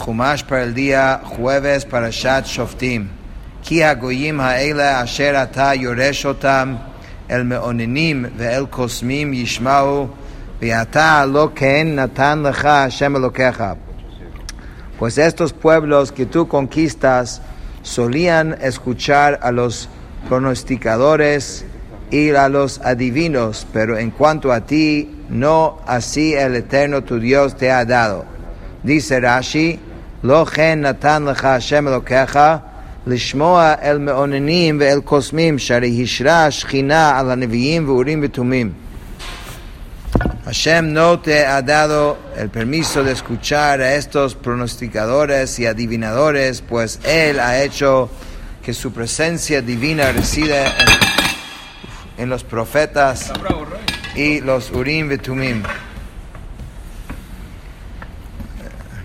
Jumash 0.00 0.44
para 0.44 0.62
el 0.62 0.72
día 0.72 1.20
jueves 1.22 1.84
para 1.84 2.08
Shat 2.10 2.46
Shoftim. 2.46 3.08
Ki 3.62 3.82
hagoyim 3.82 4.40
ha'ela 4.40 5.00
asher 5.00 5.36
ata 5.36 5.74
yoresh 5.76 6.24
otam 6.24 6.78
el 7.28 7.44
me'onenim 7.44 8.30
ve'el 8.34 8.70
kosmim 8.70 9.34
yishmau 9.34 10.08
ve'ata 10.58 11.30
lo 11.30 11.52
ken 11.54 11.96
natan 11.96 12.42
lecha 12.42 12.88
Hashem 12.88 13.16
Elokecha. 13.16 13.76
Pues 14.98 15.18
estos 15.18 15.52
pueblos 15.52 16.12
que 16.12 16.24
tú 16.24 16.48
conquistas 16.48 17.42
solían 17.82 18.56
escuchar 18.62 19.38
a 19.42 19.52
los 19.52 19.90
pronosticadores 20.30 21.66
y 22.10 22.30
a 22.30 22.48
los 22.48 22.80
adivinos, 22.80 23.66
pero 23.70 23.98
en 23.98 24.10
cuanto 24.10 24.50
a 24.50 24.62
ti, 24.62 25.24
no 25.28 25.78
así 25.86 26.32
el 26.32 26.56
Eterno 26.56 27.04
tu 27.04 27.20
Dios 27.20 27.56
te 27.56 27.70
ha 27.70 27.84
dado. 27.84 28.24
Dice 28.82 29.20
Rashi, 29.20 29.78
Lo 30.23 30.45
chen 30.45 30.81
natan 30.81 31.25
lecha 31.25 31.53
Hashem 31.53 31.87
Elokecha, 31.87 32.59
לשמוע 33.07 33.73
אל 33.81 33.97
מאוננים 33.97 34.77
ואל 34.81 35.01
קוסמים, 35.01 35.59
שהרי 35.59 36.03
השרה 36.03 36.51
שכינה 36.51 37.19
על 37.19 37.31
הנביאים 37.31 37.89
ואורים 37.89 38.19
ותומים. 38.23 38.73
Hashem 40.45 40.93
no 40.93 41.19
te 41.19 41.45
ha 41.45 41.61
dado 41.63 42.17
el 42.37 42.49
permiso 42.49 43.03
de 43.03 43.11
escuchar 43.11 43.81
a 43.81 43.95
estos 43.95 44.35
pronosticadores 44.35 45.57
y 45.59 45.65
adivinadores, 45.65 46.61
pues 46.61 46.99
Él 47.03 47.39
ha 47.39 47.63
hecho 47.63 48.09
que 48.63 48.73
su 48.73 48.93
presencia 48.93 49.63
divina 49.63 50.11
reside 50.11 50.65
en, 50.65 52.23
en 52.23 52.29
los 52.29 52.43
profetas 52.43 53.33
y 54.15 54.39
los 54.41 54.71
Urim 54.71 55.11
y 55.11 55.17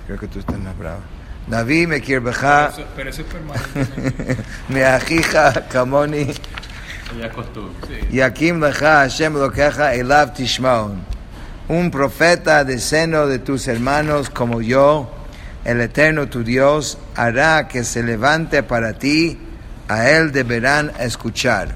Creo 0.05 0.19
que 0.19 0.27
tú 0.27 0.39
estás 0.39 0.59
más 0.59 0.77
bravo. 0.77 0.99
Naví 1.47 1.85
me 1.87 2.01
kirbeja, 2.01 2.71
Pero 2.95 3.09
eso 3.09 3.21
es 3.21 3.27
permanente. 3.27 4.37
me 4.69 4.83
ajija 4.83 5.67
kamoni, 5.67 6.27
Ya 7.19 7.29
costó. 7.31 7.69
Sí. 7.87 8.15
yakim 8.15 8.59
lecha 8.59 8.99
Hashem 9.01 9.33
lokeja 9.35 9.93
elav 9.93 10.33
tishmaon. 10.33 11.03
Un 11.67 11.91
profeta 11.91 12.63
de 12.63 12.79
seno 12.79 13.27
de 13.27 13.39
tus 13.39 13.67
hermanos 13.67 14.29
como 14.29 14.61
yo, 14.61 15.11
el 15.63 15.81
eterno 15.81 16.27
tu 16.27 16.43
Dios, 16.43 16.97
hará 17.15 17.67
que 17.67 17.83
se 17.83 18.03
levante 18.03 18.61
para 18.63 18.93
ti, 18.93 19.39
a 19.87 20.09
él 20.09 20.31
deberán 20.31 20.91
escuchar. 20.99 21.75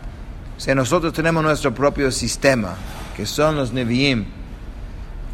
O 0.58 0.60
sea, 0.60 0.76
nosotros 0.76 1.14
tenemos 1.14 1.44
nuestro 1.44 1.74
propio 1.74 2.12
sistema, 2.12 2.76
que 3.16 3.26
son 3.26 3.56
los 3.56 3.72
Nevi'im, 3.74 4.26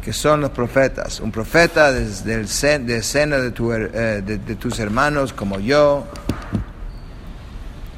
que 0.05 0.13
son 0.13 0.41
los 0.41 0.49
profetas. 0.51 1.19
Un 1.19 1.31
profeta 1.31 1.91
desde 1.91 2.33
el 2.33 2.47
sen- 2.47 2.85
de 2.85 3.03
seno 3.03 3.39
de, 3.39 3.51
tu 3.51 3.71
her- 3.71 3.91
eh, 3.93 4.21
de- 4.25 4.37
de 4.39 4.55
tus 4.55 4.79
hermanos 4.79 5.31
como 5.33 5.59
yo, 5.59 6.05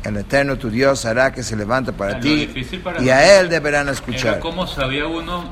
el 0.03 0.17
eterno 0.17 0.57
tu 0.57 0.69
Dios 0.69 1.05
hará 1.05 1.31
que 1.31 1.43
se 1.43 1.55
levante 1.55 1.93
para 1.93 2.15
Lo 2.15 2.19
ti 2.19 2.35
difícil 2.47 2.81
para 2.81 3.01
y 3.01 3.09
a 3.09 3.15
nosotros 3.15 3.39
él 3.39 3.49
deberán 3.49 3.83
Era 3.83 3.91
escuchar. 3.93 4.39
cómo 4.39 4.67
sabía 4.67 5.07
uno 5.07 5.45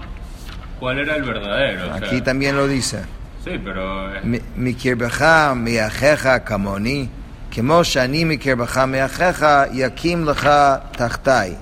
cuál 0.80 1.00
era 1.00 1.16
el 1.16 1.24
verdadero. 1.24 1.84
o 1.84 1.98
sea, 1.98 2.08
Aquí 2.08 2.22
también 2.22 2.56
lo 2.58 2.68
dice. 2.68 3.00
Sí, 3.46 3.52
pero. 3.64 4.14
eh, 4.16 4.20
Mi- 4.24 4.42
מקרבך 4.58 5.24
מיאחיך 5.56 6.30
כמוני, 6.46 7.08
כמו 7.52 7.84
שאני 7.84 8.24
מקרבך 8.24 8.78
מיאחיך, 8.78 9.46
יקים 9.72 10.26
לך 10.26 10.50
תחתי. 10.92 11.54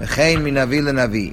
וכן 0.00 0.40
מנביא 0.44 0.82
לנביא. 0.82 1.32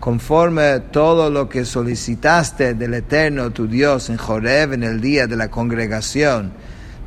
Conforme 0.00 0.80
todo 0.92 1.28
lo 1.30 1.48
que 1.48 1.64
solicitaste 1.64 2.74
del 2.74 2.94
Eterno 2.94 3.50
tu 3.50 3.66
Dios 3.66 4.10
en 4.10 4.16
Joreb 4.16 4.72
en 4.72 4.84
el 4.84 5.00
día 5.00 5.26
de 5.26 5.36
la 5.36 5.50
congregación, 5.50 6.52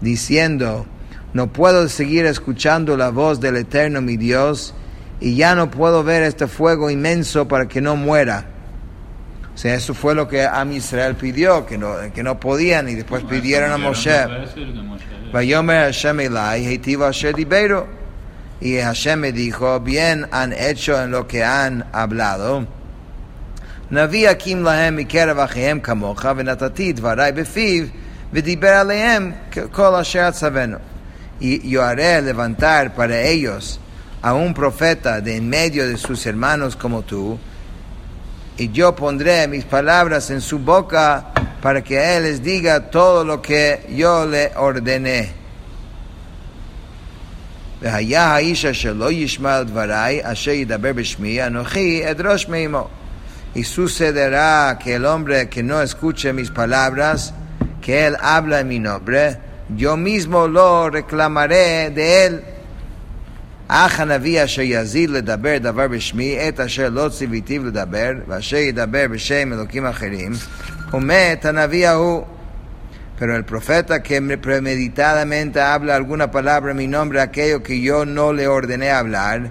diciendo, 0.01 0.85
no 1.33 1.53
puedo 1.53 1.87
seguir 1.87 2.25
escuchando 2.25 2.97
la 2.97 3.09
voz 3.09 3.39
del 3.39 3.55
Eterno 3.55 4.01
mi 4.01 4.17
Dios, 4.17 4.73
y 5.21 5.35
ya 5.35 5.55
no 5.55 5.71
puedo 5.71 6.03
ver 6.03 6.23
este 6.23 6.47
fuego 6.47 6.89
inmenso 6.89 7.47
para 7.47 7.67
que 7.67 7.79
no 7.79 7.95
muera. 7.95 8.47
O 9.53 9.57
sea, 9.57 9.75
eso 9.75 9.93
fue 9.93 10.15
lo 10.15 10.27
que 10.27 10.43
Am 10.45 10.71
Israel 10.71 11.15
pidió, 11.15 11.65
que 11.65 11.77
no, 11.77 11.95
que 12.13 12.23
no 12.23 12.39
podían, 12.39 12.89
y 12.89 12.95
después 12.95 13.23
pidieron 13.23 13.71
a 13.71 13.77
Moshe. 13.77 14.25
Y 18.61 18.77
Hashem 18.77 19.19
me 19.19 19.31
dijo, 19.31 19.79
bien 19.79 20.27
han 20.31 20.53
hecho 20.53 21.01
en 21.01 21.11
lo 21.11 21.27
que 21.27 21.43
han 21.43 21.85
hablado. 21.93 22.67
נביא 23.91 24.31
אקים 24.31 24.63
להם 24.63 24.95
מקרב 24.95 25.39
אחיהם 25.39 25.79
כמוך, 25.79 26.25
ונתתי 26.37 26.93
דברי 26.93 27.31
בפיו, 27.35 27.85
ודיבר 28.33 28.69
עליהם 28.69 29.31
כל 29.71 29.95
אשר 29.95 30.29
hermanos 36.25 36.75
como 36.75 37.01
tú, 37.01 37.39
y 38.57 38.69
yo 38.69 38.95
pondré 38.95 39.47
mis 39.47 39.65
palabras 39.65 40.29
en 40.29 40.41
su 40.41 40.59
boca 40.59 41.33
para 41.63 41.83
que 41.83 41.95
él 42.15 42.23
les 42.23 42.43
diga 42.43 42.91
todo 42.91 43.23
lo 43.23 43.41
que 43.41 43.63
yo 43.89 44.25
le 44.25 44.51
ordené. 44.55 45.33
והיה 47.81 48.23
האיש 48.23 48.65
אשר 48.65 48.93
לא 48.93 49.11
ישמע 49.11 49.55
על 49.55 49.63
דבריי, 49.63 50.19
אשר 50.23 50.51
ידבר 50.51 50.93
בשמי, 50.93 51.45
אנוכי 51.45 52.11
אדרוש 52.11 52.47
מעמו. 52.47 53.00
Y 53.54 53.64
sucederá 53.64 54.78
que 54.82 54.94
el 54.94 55.04
hombre 55.06 55.48
que 55.48 55.62
no 55.62 55.80
escuche 55.80 56.32
mis 56.32 56.50
palabras, 56.50 57.32
que 57.80 58.06
él 58.06 58.16
habla 58.20 58.60
en 58.60 58.68
mi 58.68 58.78
nombre, 58.78 59.38
yo 59.74 59.96
mismo 59.96 60.46
lo 60.46 60.90
reclamaré 60.90 61.90
de 61.90 62.26
él. 62.26 62.42
אך 63.68 64.00
הנביא 64.00 64.44
אשר 64.44 64.62
יזיד 64.62 65.10
לדבר 65.10 65.58
דבר 65.58 65.88
בשמי, 65.88 66.38
עת 66.40 66.60
אשר 66.60 66.88
לא 66.88 67.08
ציוויתיו 67.08 67.64
לדבר, 67.64 68.12
ואשר 68.28 68.56
ידבר 68.56 69.04
בשם 69.10 69.52
אלוקים 69.52 69.86
אחרים, 69.86 70.32
ומת 70.92 71.44
הנביא 71.44 71.88
ההוא. 71.88 72.24
Pero 73.18 73.34
el 73.34 73.44
profeta 73.44 74.02
que 74.02 74.20
premeditadamente 74.36 75.58
habla 75.60 75.96
alguna 75.96 76.30
palabra 76.30 76.72
en 76.72 76.76
mi 76.76 76.86
nombre, 76.86 77.22
aquello 77.22 77.62
que 77.62 77.80
yo 77.80 78.04
no 78.04 78.34
le 78.34 78.46
ordené 78.46 78.90
hablar, 78.90 79.50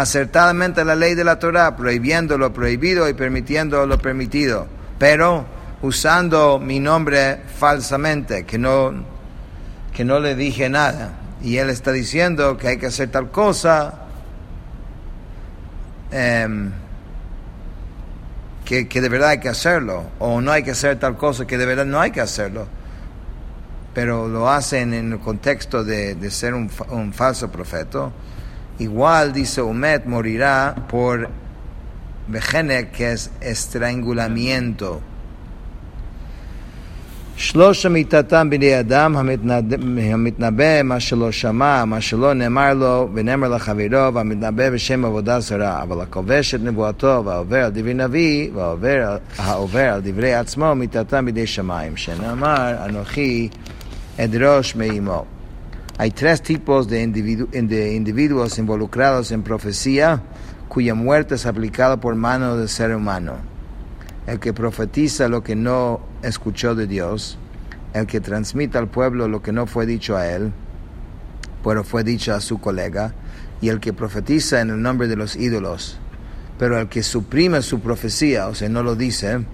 acertadamente 0.00 0.84
la 0.84 0.94
ley 0.94 1.16
de 1.16 1.24
la 1.24 1.40
Torah, 1.40 1.74
prohibiendo 1.74 2.38
lo 2.38 2.52
prohibido 2.52 3.08
y 3.08 3.14
permitiendo 3.14 3.84
lo 3.84 3.98
permitido, 3.98 4.68
pero 4.96 5.44
usando 5.82 6.60
mi 6.60 6.78
nombre 6.78 7.40
falsamente, 7.58 8.44
que 8.46 8.58
no, 8.58 8.92
que 9.92 10.04
no 10.04 10.20
le 10.20 10.36
dije 10.36 10.68
nada. 10.68 11.18
Y 11.42 11.56
él 11.56 11.68
está 11.68 11.90
diciendo 11.90 12.56
que 12.56 12.68
hay 12.68 12.78
que 12.78 12.86
hacer 12.86 13.10
tal 13.10 13.32
cosa. 13.32 14.06
em, 16.12 16.70
que, 18.64 18.86
que 18.86 19.00
de 19.00 19.08
verdad 19.08 19.30
hay 19.30 19.40
que 19.40 19.48
hacerlo, 19.48 20.04
o 20.20 20.40
no 20.40 20.52
hay 20.52 20.62
que 20.62 20.72
hacer 20.72 20.96
tal 21.00 21.16
cosa 21.16 21.44
que 21.44 21.58
de 21.58 21.66
verdad 21.66 21.86
no 21.86 22.00
hay 22.00 22.12
que 22.12 22.20
hacerlo, 22.20 22.68
pero 23.94 24.28
lo 24.28 24.48
hacen 24.48 24.94
en 24.94 25.12
el 25.12 25.18
contexto 25.18 25.82
de, 25.82 26.14
de 26.14 26.30
ser 26.30 26.54
un, 26.54 26.70
un 26.90 27.12
falso 27.12 27.50
profeta, 27.50 28.10
igual 28.78 29.32
dice 29.32 29.60
Umet 29.62 30.06
morirá 30.06 30.74
por 30.88 31.28
vejene, 32.28 32.90
que 32.90 33.12
es 33.12 33.30
estrangulamiento. 33.40 35.00
שלוש 37.40 37.86
אמיתתם 37.86 38.50
בידי 38.50 38.80
אדם 38.80 39.16
המתנבא 40.12 40.82
מה 40.82 41.00
שלא 41.00 41.32
שמע, 41.32 41.84
מה 41.84 42.00
שלא 42.00 42.34
נאמר 42.34 42.74
לו 42.74 43.08
ונאמר 43.14 43.48
לחברו 43.48 44.14
והמתנבא 44.14 44.70
בשם 44.70 45.04
עבודה 45.04 45.40
זרה, 45.40 45.82
אבל 45.82 46.00
הכובש 46.00 46.54
את 46.54 46.60
נבואתו 46.62 47.22
והעובר 47.24 47.64
על 47.64 47.70
דברי 47.70 47.94
נביא 47.94 48.50
והעובר 48.54 49.16
העובר 49.38 49.92
על 49.92 50.00
דברי 50.04 50.34
עצמו 50.34 50.72
אמיתתם 50.72 51.24
בידי 51.24 51.46
שמיים, 51.46 51.96
שנאמר 51.96 52.84
אנוכי 52.84 53.48
אדרוש 54.20 54.76
מאמו. 54.76 55.37
Hay 56.00 56.12
tres 56.12 56.42
tipos 56.42 56.86
de, 56.86 57.04
individu- 57.04 57.50
de 57.50 57.94
individuos 57.94 58.56
involucrados 58.58 59.32
en 59.32 59.42
profecía 59.42 60.22
cuya 60.68 60.94
muerte 60.94 61.34
es 61.34 61.44
aplicada 61.44 61.98
por 61.98 62.14
mano 62.14 62.56
del 62.56 62.68
ser 62.68 62.94
humano. 62.94 63.34
El 64.28 64.38
que 64.38 64.52
profetiza 64.52 65.28
lo 65.28 65.42
que 65.42 65.56
no 65.56 66.00
escuchó 66.22 66.76
de 66.76 66.86
Dios, 66.86 67.36
el 67.94 68.06
que 68.06 68.20
transmite 68.20 68.78
al 68.78 68.86
pueblo 68.86 69.26
lo 69.26 69.42
que 69.42 69.50
no 69.50 69.66
fue 69.66 69.86
dicho 69.86 70.16
a 70.16 70.28
él, 70.28 70.52
pero 71.64 71.82
fue 71.82 72.04
dicho 72.04 72.32
a 72.32 72.40
su 72.40 72.60
colega, 72.60 73.14
y 73.60 73.68
el 73.70 73.80
que 73.80 73.92
profetiza 73.92 74.60
en 74.60 74.70
el 74.70 74.80
nombre 74.80 75.08
de 75.08 75.16
los 75.16 75.34
ídolos. 75.34 75.98
Pero 76.60 76.78
el 76.78 76.88
que 76.88 77.02
suprime 77.02 77.60
su 77.60 77.80
profecía, 77.80 78.46
o 78.46 78.54
sea, 78.54 78.68
no 78.68 78.84
lo 78.84 78.94
dice, 78.94 79.44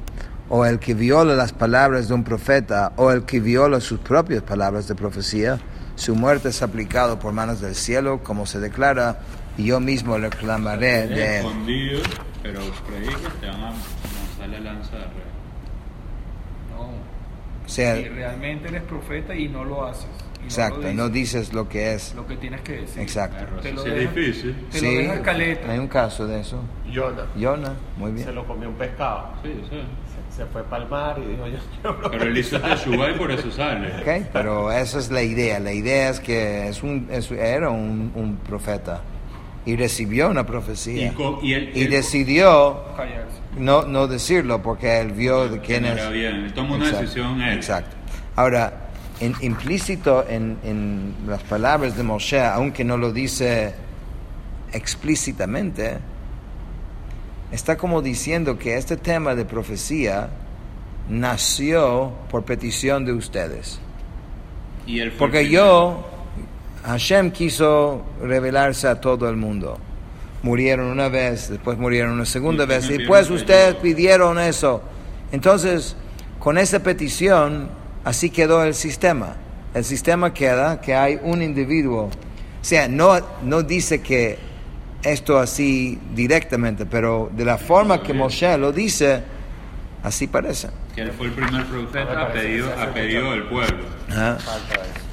o 0.50 0.66
el 0.66 0.78
que 0.78 0.92
viola 0.92 1.34
las 1.34 1.52
palabras 1.52 2.08
de 2.08 2.14
un 2.14 2.24
profeta, 2.24 2.92
o 2.96 3.12
el 3.12 3.24
que 3.24 3.40
viola 3.40 3.80
sus 3.80 4.00
propias 4.00 4.42
palabras 4.42 4.88
de 4.88 4.94
profecía, 4.94 5.58
su 5.96 6.14
muerte 6.14 6.48
es 6.48 6.62
aplicado 6.62 7.18
por 7.18 7.32
manos 7.32 7.60
del 7.60 7.74
cielo, 7.74 8.22
como 8.22 8.46
se 8.46 8.58
declara, 8.60 9.20
y 9.56 9.66
yo 9.66 9.80
mismo 9.80 10.18
le 10.18 10.28
clamaré 10.30 11.06
de 11.06 11.38
él. 11.40 11.46
Escondido, 11.46 12.00
pero 12.42 12.60
creí 12.88 13.06
que 13.08 13.28
te 13.40 13.46
van 13.46 13.60
a 13.60 13.70
lanzar 13.70 14.48
la 14.48 14.60
lanza 14.60 14.96
de 14.96 15.04
rey. 15.04 15.32
No. 16.76 16.82
O 17.64 17.68
sea, 17.68 17.96
Si 17.96 18.08
realmente 18.08 18.68
eres 18.68 18.82
profeta 18.82 19.34
y 19.34 19.48
no 19.48 19.64
lo 19.64 19.86
haces. 19.86 20.06
no 20.38 20.44
exacto, 20.44 20.80
lo 20.82 20.92
no 20.92 21.08
dices, 21.08 21.40
dices 21.42 21.54
lo 21.54 21.68
que 21.68 21.94
es. 21.94 22.14
lo 22.14 22.26
que 22.26 22.36
tienes 22.36 22.60
que 22.62 22.72
decir. 22.80 23.00
Exacto. 23.02 23.44
Te 23.62 23.72
lo 23.72 23.82
sí 23.82 23.88
es 23.88 23.94
deja- 23.94 24.10
difícil. 24.12 24.66
Te 24.70 24.82
lo 24.82 24.90
deja 24.90 25.22
caleta. 25.22 25.70
hay 25.72 25.78
un 25.78 25.88
caso 25.88 26.26
de 26.26 26.40
eso. 26.40 26.60
Jonah 26.92 27.26
Yona, 27.36 27.72
muy 27.96 28.10
se 28.10 28.16
bien. 28.24 28.34
lo 28.34 28.46
comió 28.46 28.68
un 28.68 28.74
pescado. 28.74 29.30
Sí, 29.42 29.52
sí. 29.70 29.80
Se, 30.36 30.44
fue 30.46 30.64
para 30.64 30.82
el 30.84 30.90
mar 30.90 31.16
y 31.24 31.30
dijo, 31.30 31.46
yo 31.46 31.58
quiero 31.80 32.10
Pero 32.10 32.24
él 32.24 32.36
hizo 32.38 32.60
Teshuvah 32.60 33.10
y 33.10 33.14
por 33.14 33.30
eso 33.30 33.50
sale. 33.52 33.88
Ok, 34.00 34.26
pero 34.32 34.72
esa 34.72 34.98
es 34.98 35.10
la 35.10 35.22
idea. 35.22 35.60
La 35.60 35.72
idea 35.72 36.10
es 36.10 36.18
que 36.20 36.68
es 36.68 36.82
un, 36.82 37.06
es- 37.10 37.30
era 37.30 37.70
un, 37.70 38.10
un 38.16 38.36
profeta 38.38 39.00
y 39.66 39.76
recibió 39.76 40.28
una 40.28 40.44
profecía 40.44 41.06
Y 41.08 41.10
co- 41.14 41.38
y 41.42 41.52
él- 41.54 41.70
y 41.74 41.82
él- 41.84 41.90
decidió 41.90 42.82
Callarse. 42.96 43.38
no, 43.56 43.82
no 43.86 44.08
decirlo 44.08 44.60
porque 44.62 44.98
él 45.00 45.12
vio 45.12 45.48
de 45.48 45.60
quién 45.60 45.84
es. 45.84 46.10
bien. 46.10 46.52
Tomó 46.52 46.74
una 46.74 46.84
Exacto, 46.86 47.00
decisión 47.02 47.40
él. 47.40 47.54
Exacto. 47.54 47.94
Ahora, 48.36 48.88
en- 49.20 49.34
implícito 49.40 50.26
en, 50.28 50.58
en 50.64 51.14
las 51.28 51.42
palabras 51.44 51.96
de 51.96 52.02
Moshe, 52.02 52.40
aunque 52.44 52.82
no 52.84 52.96
lo 52.96 53.12
dice 53.12 53.72
explícitamente, 54.72 55.98
está 57.54 57.76
como 57.76 58.02
diciendo 58.02 58.58
que 58.58 58.76
este 58.76 58.96
tema 58.96 59.34
de 59.34 59.44
profecía 59.44 60.28
nació 61.08 62.12
por 62.28 62.44
petición 62.44 63.04
de 63.04 63.12
ustedes. 63.12 63.78
Y 64.86 64.98
él 64.98 65.12
Porque 65.12 65.38
primero. 65.38 65.52
yo, 65.52 66.06
Hashem 66.84 67.30
quiso 67.30 68.02
revelarse 68.20 68.88
a 68.88 69.00
todo 69.00 69.28
el 69.28 69.36
mundo. 69.36 69.78
Murieron 70.42 70.88
una 70.88 71.08
vez, 71.08 71.48
después 71.48 71.78
murieron 71.78 72.12
una 72.12 72.26
segunda 72.26 72.64
Y 72.64 72.66
vez, 72.66 72.90
y 72.90 72.98
después 72.98 73.30
ustedes 73.30 73.76
pidieron 73.76 74.38
eso. 74.38 74.82
Entonces, 75.32 75.96
con 76.40 76.58
esa 76.58 76.82
petición, 76.82 77.70
así 78.04 78.30
quedó 78.30 78.64
el 78.64 78.74
sistema. 78.74 79.36
El 79.74 79.84
sistema 79.84 80.34
queda 80.34 80.80
que 80.80 80.94
hay 80.94 81.18
un 81.22 81.40
individuo. 81.40 82.06
O 82.06 82.64
sea, 82.64 82.88
no, 82.88 83.14
no 83.42 83.62
dice 83.62 84.02
que 84.02 84.38
esto 85.04 85.38
así 85.38 85.98
directamente, 86.14 86.86
pero 86.86 87.30
de 87.32 87.44
la 87.44 87.58
forma 87.58 88.02
que 88.02 88.14
Moshe 88.14 88.56
lo 88.58 88.72
dice, 88.72 89.22
así 90.02 90.26
parece. 90.26 90.68
Que 90.94 91.02
él 91.02 91.12
fue 91.12 91.26
el 91.26 91.32
primer 91.32 91.52
Me 91.52 91.64
profeta 91.64 92.22
a 92.22 92.32
pedido, 92.32 92.72
a 92.72 92.86
pedido 92.92 93.30
del 93.32 93.44
pueblo. 93.44 93.84
Ajá. 94.10 94.36
Falta 94.36 94.74
eso. 94.74 95.04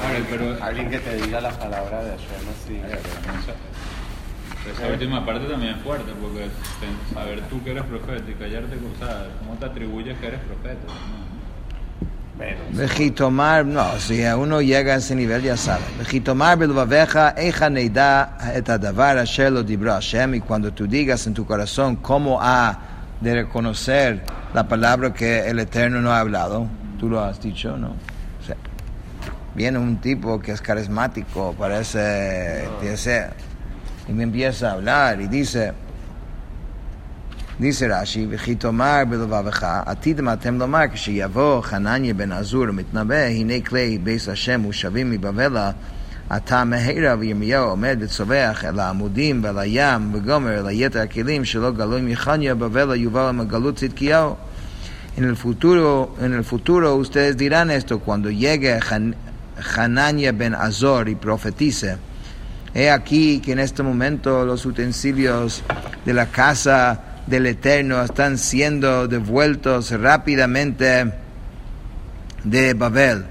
Ahora, 0.00 0.26
pero, 0.30 0.56
Alguien 0.62 0.90
que 0.90 0.98
te 0.98 1.16
diga 1.16 1.40
la 1.40 1.50
palabra 1.50 2.02
de 2.04 2.10
Hashem 2.10 2.48
así. 2.50 2.80
Esa 4.70 4.88
última 4.88 5.26
parte 5.26 5.46
también 5.46 5.74
es 5.74 5.82
fuerte, 5.82 6.10
porque 6.20 6.48
saber 7.12 7.42
tú 7.50 7.62
que 7.62 7.72
eres 7.72 7.84
profeta 7.84 8.30
y 8.30 8.34
callarte, 8.34 8.76
o 8.76 8.98
sea, 8.98 9.26
¿cómo 9.40 9.58
te 9.58 9.66
atribuyes 9.66 10.18
que 10.18 10.26
eres 10.26 10.40
profeta? 10.40 10.86
No. 10.86 11.23
Vejitomar, 12.72 13.64
no, 13.64 13.98
si 14.00 14.20
uno 14.24 14.60
llega 14.60 14.94
a 14.94 14.96
ese 14.96 15.14
nivel 15.14 15.42
ya 15.42 15.56
sabe. 15.56 15.84
Vejitomar 15.98 16.58
belvaveja, 16.58 17.34
eja 17.36 17.70
neida 17.70 18.36
et 18.54 18.68
adavar 18.68 19.18
asher 19.18 19.52
lo 19.52 19.62
dibra 19.62 19.94
Hashem, 19.94 20.34
y 20.34 20.40
cuando 20.40 20.72
tú 20.72 20.88
digas 20.88 21.26
en 21.28 21.34
tu 21.34 21.46
corazón 21.46 21.96
cómo 21.96 22.40
ha 22.40 22.76
de 23.20 23.34
reconocer 23.34 24.24
la 24.52 24.66
palabra 24.66 25.12
que 25.12 25.48
el 25.48 25.60
Eterno 25.60 26.00
no 26.00 26.12
ha 26.12 26.18
hablado, 26.18 26.66
tú 26.98 27.08
lo 27.08 27.22
has 27.22 27.40
dicho, 27.40 27.76
¿no? 27.76 27.90
O 27.90 28.44
sea, 28.44 28.56
viene 29.54 29.78
un 29.78 30.00
tipo 30.00 30.40
que 30.40 30.52
es 30.52 30.60
carismático, 30.60 31.54
parece, 31.56 32.68
ser, 32.96 33.32
y 34.08 34.12
me 34.12 34.24
empieza 34.24 34.70
a 34.70 34.72
hablar 34.72 35.20
y 35.20 35.28
dice, 35.28 35.72
dice 37.59 37.87
Rashi, 37.87 38.19
וחיתומר 38.29 39.03
בלבבך, 39.09 39.63
עתידם 39.85 40.29
אתם 40.29 40.59
לומר, 40.59 40.79
כשיבוא 40.93 41.61
חנניה 41.61 42.13
בן 42.13 42.31
עזור 42.31 42.65
ומתנבא, 42.69 43.15
הנה 43.15 43.53
כלי 43.65 43.97
בית 43.97 44.27
השם 44.27 44.59
מושבים 44.59 45.11
מבבלה, 45.11 45.71
אתה 46.35 46.63
מהרה 46.63 47.15
וירמיהו 47.19 47.69
עומד 47.69 47.97
וצווח 48.01 48.65
אל 48.65 48.79
העמודים 48.79 49.41
ואל 49.43 49.59
הים 49.59 50.09
וגומר 50.13 50.59
אל 50.59 50.67
היתר 50.67 51.01
הכלים 51.01 51.45
שלא 51.45 51.71
גלוי 51.71 52.01
מחניה 52.01 52.55
בבלה 52.55 52.95
יובל 52.95 53.31
מגלות 53.31 53.75
צדקיהו. 53.75 54.35
En 55.17 55.23
el 55.23 55.35
futuro, 55.35 56.15
en 56.21 56.33
el 56.33 56.45
futuro 56.45 56.95
ustedes 56.95 57.35
dirán 57.35 57.71
esto 57.71 57.99
cuando 57.99 58.29
llegue 58.29 58.79
Han- 58.89 59.15
Hanania 59.75 60.31
ben 60.31 60.53
Azor 60.55 61.09
y 61.09 61.15
profetice. 61.15 61.97
He 62.73 62.89
aquí 62.89 63.41
que 63.43 63.51
en 63.51 63.59
este 63.59 63.81
momento 63.83 64.45
los 64.45 64.65
utensilios 64.65 65.63
de 66.05 66.13
la 66.13 66.27
casa 66.27 67.01
del 67.26 67.46
Eterno 67.46 68.02
están 68.02 68.38
siendo 68.38 69.08
devueltos 69.08 69.90
rápidamente 69.90 71.12
de 72.44 72.74
Babel. 72.74 73.24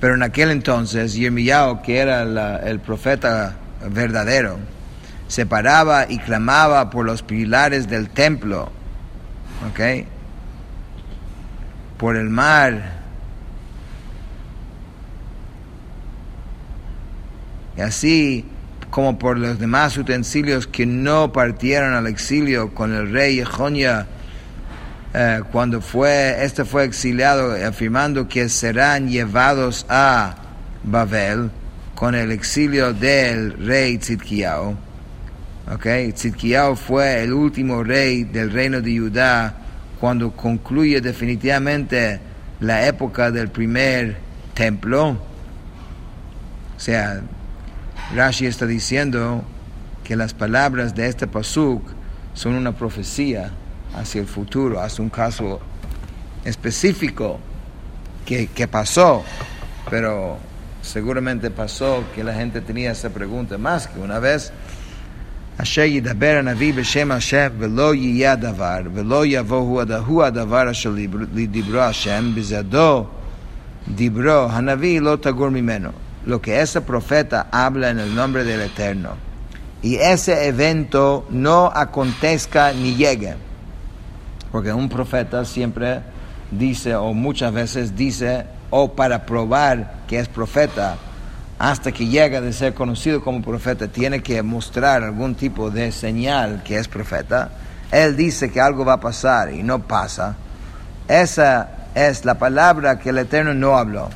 Pero 0.00 0.14
en 0.14 0.22
aquel 0.22 0.50
entonces, 0.50 1.14
Yirmiyahu, 1.14 1.82
que 1.82 1.98
era 1.98 2.22
el 2.60 2.80
profeta 2.80 3.56
verdadero, 3.90 4.58
se 5.28 5.46
paraba 5.46 6.06
y 6.08 6.18
clamaba 6.18 6.90
por 6.90 7.06
los 7.06 7.22
pilares 7.22 7.88
del 7.88 8.10
templo, 8.10 8.70
¿ok? 9.68 10.06
Por 11.96 12.16
el 12.16 12.28
mar, 12.28 12.94
y 17.76 17.80
así 17.80 18.46
como 18.94 19.18
por 19.18 19.36
los 19.38 19.58
demás 19.58 19.98
utensilios 19.98 20.68
que 20.68 20.86
no 20.86 21.32
partieron 21.32 21.94
al 21.94 22.06
exilio 22.06 22.72
con 22.72 22.94
el 22.94 23.10
rey 23.10 23.44
Jehonia 23.44 24.06
eh, 25.12 25.40
cuando 25.50 25.80
fue 25.80 26.44
este 26.44 26.64
fue 26.64 26.84
exiliado 26.84 27.56
afirmando 27.66 28.28
que 28.28 28.48
serán 28.48 29.08
llevados 29.08 29.84
a 29.88 30.36
Babel 30.84 31.50
con 31.96 32.14
el 32.14 32.30
exilio 32.30 32.92
del 32.92 33.54
rey 33.66 33.98
Tzidkiyahu. 33.98 34.76
Okay, 35.74 36.12
Tzidkiyahu 36.12 36.76
fue 36.76 37.24
el 37.24 37.32
último 37.32 37.82
rey 37.82 38.22
del 38.22 38.52
reino 38.52 38.80
de 38.80 38.96
Judá 38.96 39.56
cuando 39.98 40.30
concluye 40.30 41.00
definitivamente 41.00 42.20
la 42.60 42.86
época 42.86 43.32
del 43.32 43.48
primer 43.48 44.18
templo. 44.54 45.18
O 46.76 46.80
sea, 46.80 47.20
Rashi 48.15 48.45
está 48.45 48.65
diciendo 48.65 49.43
que 50.03 50.15
las 50.15 50.33
palabras 50.33 50.95
de 50.95 51.07
este 51.07 51.27
pasuk 51.27 51.83
son 52.33 52.53
una 52.53 52.71
profecía 52.71 53.51
hacia 53.95 54.21
el 54.21 54.27
futuro, 54.27 54.81
hacia 54.81 55.03
un 55.03 55.09
caso 55.09 55.59
específico 56.45 57.39
que, 58.25 58.47
que 58.47 58.67
pasó, 58.67 59.23
pero 59.89 60.37
seguramente 60.81 61.51
pasó 61.51 62.03
que 62.15 62.23
la 62.23 62.33
gente 62.33 62.61
tenía 62.61 62.91
esa 62.91 63.09
pregunta 63.09 63.57
más 63.57 63.87
que 63.87 63.99
una 63.99 64.19
vez. 64.19 64.51
אשר 65.61 65.81
ידבר 65.81 66.35
הנביא 66.39 66.73
בשם 66.73 67.11
השם 67.11 67.49
ולא 67.59 67.95
יהיה 67.95 68.31
הדבר 68.31 68.79
ולא 68.93 69.25
יבוא 69.25 69.57
הוא 69.57 69.81
הד- 69.81 69.91
הוא 69.91 70.23
הדבר 70.23 70.71
אשר 70.71 70.93
דיברו 71.51 71.79
השם 71.79 72.31
בזדו 72.35 73.05
דיברו 73.95 74.47
הנביא 74.51 75.01
לא 75.01 75.17
תגור 75.21 75.49
ממנו 75.49 75.89
lo 76.26 76.40
que 76.40 76.60
ese 76.60 76.80
profeta 76.80 77.48
habla 77.50 77.90
en 77.90 77.98
el 77.98 78.14
nombre 78.14 78.44
del 78.44 78.60
Eterno 78.60 79.10
y 79.82 79.96
ese 79.96 80.46
evento 80.46 81.26
no 81.30 81.70
acontezca 81.74 82.72
ni 82.72 82.94
llegue 82.94 83.34
porque 84.54 84.72
un 84.72 84.88
profeta 84.88 85.44
siempre 85.44 86.00
dice, 86.52 86.94
o 86.94 87.12
muchas 87.12 87.52
veces 87.52 87.96
dice, 87.96 88.46
o 88.70 88.92
para 88.92 89.26
probar 89.26 90.04
que 90.06 90.20
es 90.20 90.28
profeta, 90.28 90.96
hasta 91.58 91.90
que 91.90 92.06
llega 92.06 92.40
de 92.40 92.52
ser 92.52 92.72
conocido 92.72 93.20
como 93.20 93.42
profeta, 93.42 93.88
tiene 93.88 94.22
que 94.22 94.40
mostrar 94.44 95.02
algún 95.02 95.34
tipo 95.34 95.72
de 95.72 95.90
señal 95.90 96.62
que 96.62 96.78
es 96.78 96.86
profeta. 96.86 97.50
Él 97.90 98.16
dice 98.16 98.52
que 98.52 98.60
algo 98.60 98.84
va 98.84 98.92
a 98.92 99.00
pasar 99.00 99.52
y 99.52 99.64
no 99.64 99.80
pasa. 99.80 100.36
Esa 101.08 101.88
es 101.96 102.24
la 102.24 102.38
palabra 102.38 103.00
que 103.00 103.10
el 103.10 103.18
Eterno 103.18 103.54
no 103.54 103.76
habló. 103.76 104.08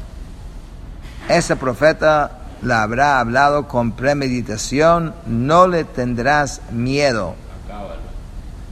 Ese 1.28 1.56
profeta 1.56 2.30
la 2.62 2.82
habrá 2.82 3.20
hablado 3.20 3.68
con 3.68 3.92
premeditación, 3.92 5.14
no 5.26 5.66
le 5.66 5.84
tendrás 5.84 6.62
miedo. 6.72 7.34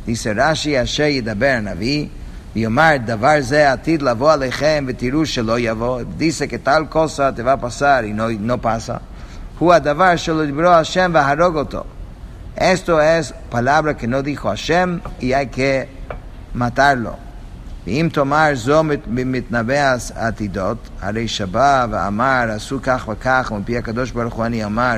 Dice 0.07 0.33
Rashi 0.33 0.75
Asher 0.75 1.13
Yidaber 1.13 1.63
Naví, 1.63 2.11
Yomar 2.55 3.05
Davar 3.05 3.43
Ze 3.43 3.67
Atid 3.67 4.01
Lavo 4.01 4.31
Alechem 4.31 4.87
Vetiru 4.87 5.27
Shelo 5.27 5.59
Yavo. 5.59 6.03
Dice 6.05 6.49
que 6.49 6.59
tal 6.59 6.89
cosa 6.89 7.35
te 7.35 7.43
va 7.43 7.53
a 7.53 7.61
pasar 7.61 8.07
y 8.07 8.15
no, 8.15 8.31
no 8.31 8.59
pasa. 8.59 9.03
Hu 9.61 9.71
Adavar 9.71 10.17
Shelo 10.17 10.45
Yibro 10.45 10.71
Hashem 10.71 11.13
Vaharogoto. 11.13 11.87
Esto 12.57 13.03
es 13.03 13.35
palabra 13.51 13.99
que 13.99 14.07
no 14.07 14.23
dijo 14.23 14.49
Hashem 14.49 15.03
y 15.21 15.35
hay 15.35 15.49
que 15.49 15.89
matarlo. 16.55 17.25
ואם 17.87 18.09
תאמר 18.12 18.50
זו 18.55 18.85
מת- 18.85 19.09
מתנבא 19.09 19.97
עתידות, 20.14 20.88
הרי 21.00 21.28
שבא 21.28 21.87
ואמר 21.90 22.45
עשו 22.50 22.78
כך 22.83 23.09
וכך, 23.12 23.52
ומפי 23.57 23.78
הקדוש 23.78 24.11
ברוך 24.11 24.35
הוא 24.35 24.45
אני 24.47 24.64
אמר, 24.64 24.97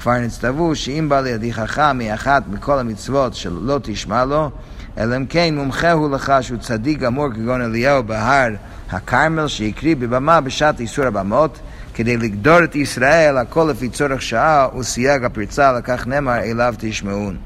כבר 0.00 0.18
נצטוו 0.18 0.74
שאם 0.74 1.08
בא 1.08 1.20
לידי 1.20 1.52
חכם 1.52 1.98
מאחת 1.98 2.42
מכל 2.50 2.78
המצוות 2.78 3.34
שלא 3.34 3.80
תשמע 3.82 4.24
לו, 4.24 4.50
אלא 4.98 5.16
אם 5.16 5.26
כן 5.26 5.54
מומחה 5.56 5.92
הוא 5.92 6.10
לך 6.10 6.32
שהוא 6.40 6.58
צדיק 6.58 6.98
גמור 6.98 7.32
כגון 7.34 7.62
אליהו 7.62 8.02
בהר 8.02 8.50
הכרמל 8.90 9.48
שהקריא 9.48 9.96
בבמה 9.96 10.40
בשעת 10.40 10.80
איסור 10.80 11.04
הבמות, 11.04 11.58
כדי 11.94 12.16
לגדור 12.16 12.64
את 12.64 12.76
ישראל, 12.76 13.36
הכל 13.36 13.68
לפי 13.70 13.88
צורך 13.88 14.22
שעה 14.22 14.68
וסייג 14.78 15.24
הפרצה, 15.24 15.72
לכך 15.72 16.06
נאמר 16.06 16.38
אליו 16.38 16.74
תשמעון. 16.78 17.36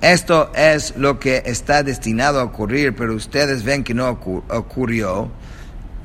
Esto 0.00 0.52
es 0.54 0.96
lo 0.96 1.18
que 1.18 1.42
está 1.46 1.82
destinado 1.82 2.40
a 2.40 2.44
ocurrir, 2.44 2.94
pero 2.94 3.14
ustedes 3.14 3.64
ven 3.64 3.82
que 3.82 3.94
no 3.94 4.08
ocu- 4.20 4.42
ocurrió. 4.48 5.28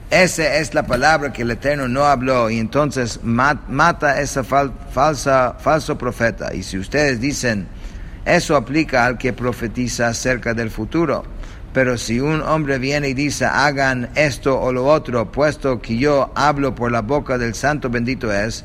Esa 0.10 0.56
es 0.58 0.74
la 0.74 0.86
palabra 0.88 1.32
que 1.32 1.44
el 1.44 1.52
Eterno 1.52 1.88
no 1.88 2.06
habló 2.06 2.50
y 2.50 2.58
entonces 2.60 3.20
ma- 3.24 3.62
mata 3.68 4.16
fal- 4.44 4.72
falsa, 4.92 5.56
falso 5.60 5.98
profeta. 5.98 6.54
Y 6.56 6.64
si 6.64 6.78
ustedes 6.80 7.20
dicen, 7.22 7.68
eso 8.26 8.56
aplica 8.56 9.06
al 9.06 9.18
que 9.18 9.32
profetiza 9.34 10.08
acerca 10.08 10.54
del 10.56 10.72
futuro. 10.72 11.24
Pero 11.72 11.98
si 11.98 12.20
un 12.20 12.42
hombre 12.42 12.78
viene 12.80 13.10
y 13.10 13.14
dice, 13.14 13.46
hagan 13.46 14.10
esto 14.16 14.60
o 14.60 14.72
lo 14.72 14.86
otro, 14.86 15.32
puesto 15.32 15.82
que 15.82 15.98
yo 15.98 16.32
hablo 16.36 16.74
por 16.76 16.92
la 16.92 17.02
boca 17.02 17.38
del 17.38 17.56
santo 17.56 17.90
bendito 17.90 18.32
es, 18.32 18.64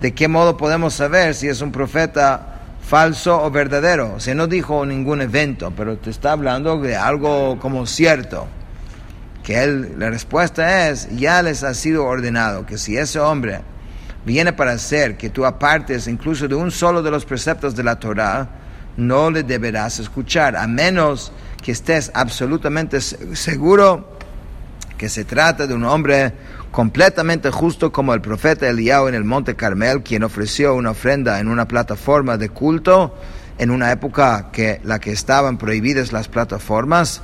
¿de 0.00 0.12
qué 0.12 0.28
modo 0.28 0.56
podemos 0.56 0.94
saber 0.94 1.34
si 1.34 1.48
es 1.48 1.62
un 1.62 1.72
profeta 1.72 2.49
falso 2.90 3.40
o 3.40 3.50
verdadero? 3.52 4.14
O 4.16 4.20
sea, 4.20 4.34
no 4.34 4.48
dijo 4.48 4.84
ningún 4.84 5.20
evento, 5.20 5.72
pero 5.76 5.96
te 5.96 6.10
está 6.10 6.32
hablando 6.32 6.76
de 6.80 6.96
algo 6.96 7.56
como 7.60 7.86
cierto 7.86 8.48
que 9.44 9.62
él, 9.62 9.94
la 9.96 10.10
respuesta 10.10 10.88
es, 10.88 11.08
ya 11.16 11.40
les 11.40 11.62
ha 11.62 11.72
sido 11.72 12.04
ordenado 12.04 12.66
que 12.66 12.76
si 12.78 12.96
ese 12.96 13.20
hombre 13.20 13.60
viene 14.26 14.52
para 14.52 14.72
hacer 14.72 15.16
que 15.16 15.30
tú 15.30 15.46
apartes 15.46 16.08
incluso 16.08 16.48
de 16.48 16.56
un 16.56 16.72
solo 16.72 17.00
de 17.00 17.12
los 17.12 17.24
preceptos 17.24 17.76
de 17.76 17.84
la 17.84 17.94
Torah, 18.00 18.48
no 18.96 19.30
le 19.30 19.44
deberás 19.44 20.00
escuchar, 20.00 20.56
a 20.56 20.66
menos 20.66 21.32
que 21.62 21.70
estés 21.70 22.10
absolutamente 22.12 23.00
se- 23.00 23.36
seguro 23.36 24.18
que 25.00 25.08
se 25.08 25.24
trata 25.24 25.66
de 25.66 25.72
un 25.72 25.84
hombre 25.84 26.34
completamente 26.70 27.50
justo 27.50 27.90
como 27.90 28.12
el 28.12 28.20
profeta 28.20 28.68
Eliao 28.68 29.08
en 29.08 29.14
el 29.14 29.24
monte 29.24 29.56
Carmel, 29.56 30.02
quien 30.02 30.24
ofreció 30.24 30.74
una 30.74 30.90
ofrenda 30.90 31.40
en 31.40 31.48
una 31.48 31.66
plataforma 31.66 32.36
de 32.36 32.50
culto 32.50 33.14
en 33.56 33.70
una 33.70 33.92
época 33.92 34.50
que 34.52 34.78
la 34.84 34.98
que 34.98 35.12
estaban 35.12 35.56
prohibidas 35.56 36.12
las 36.12 36.28
plataformas 36.28 37.22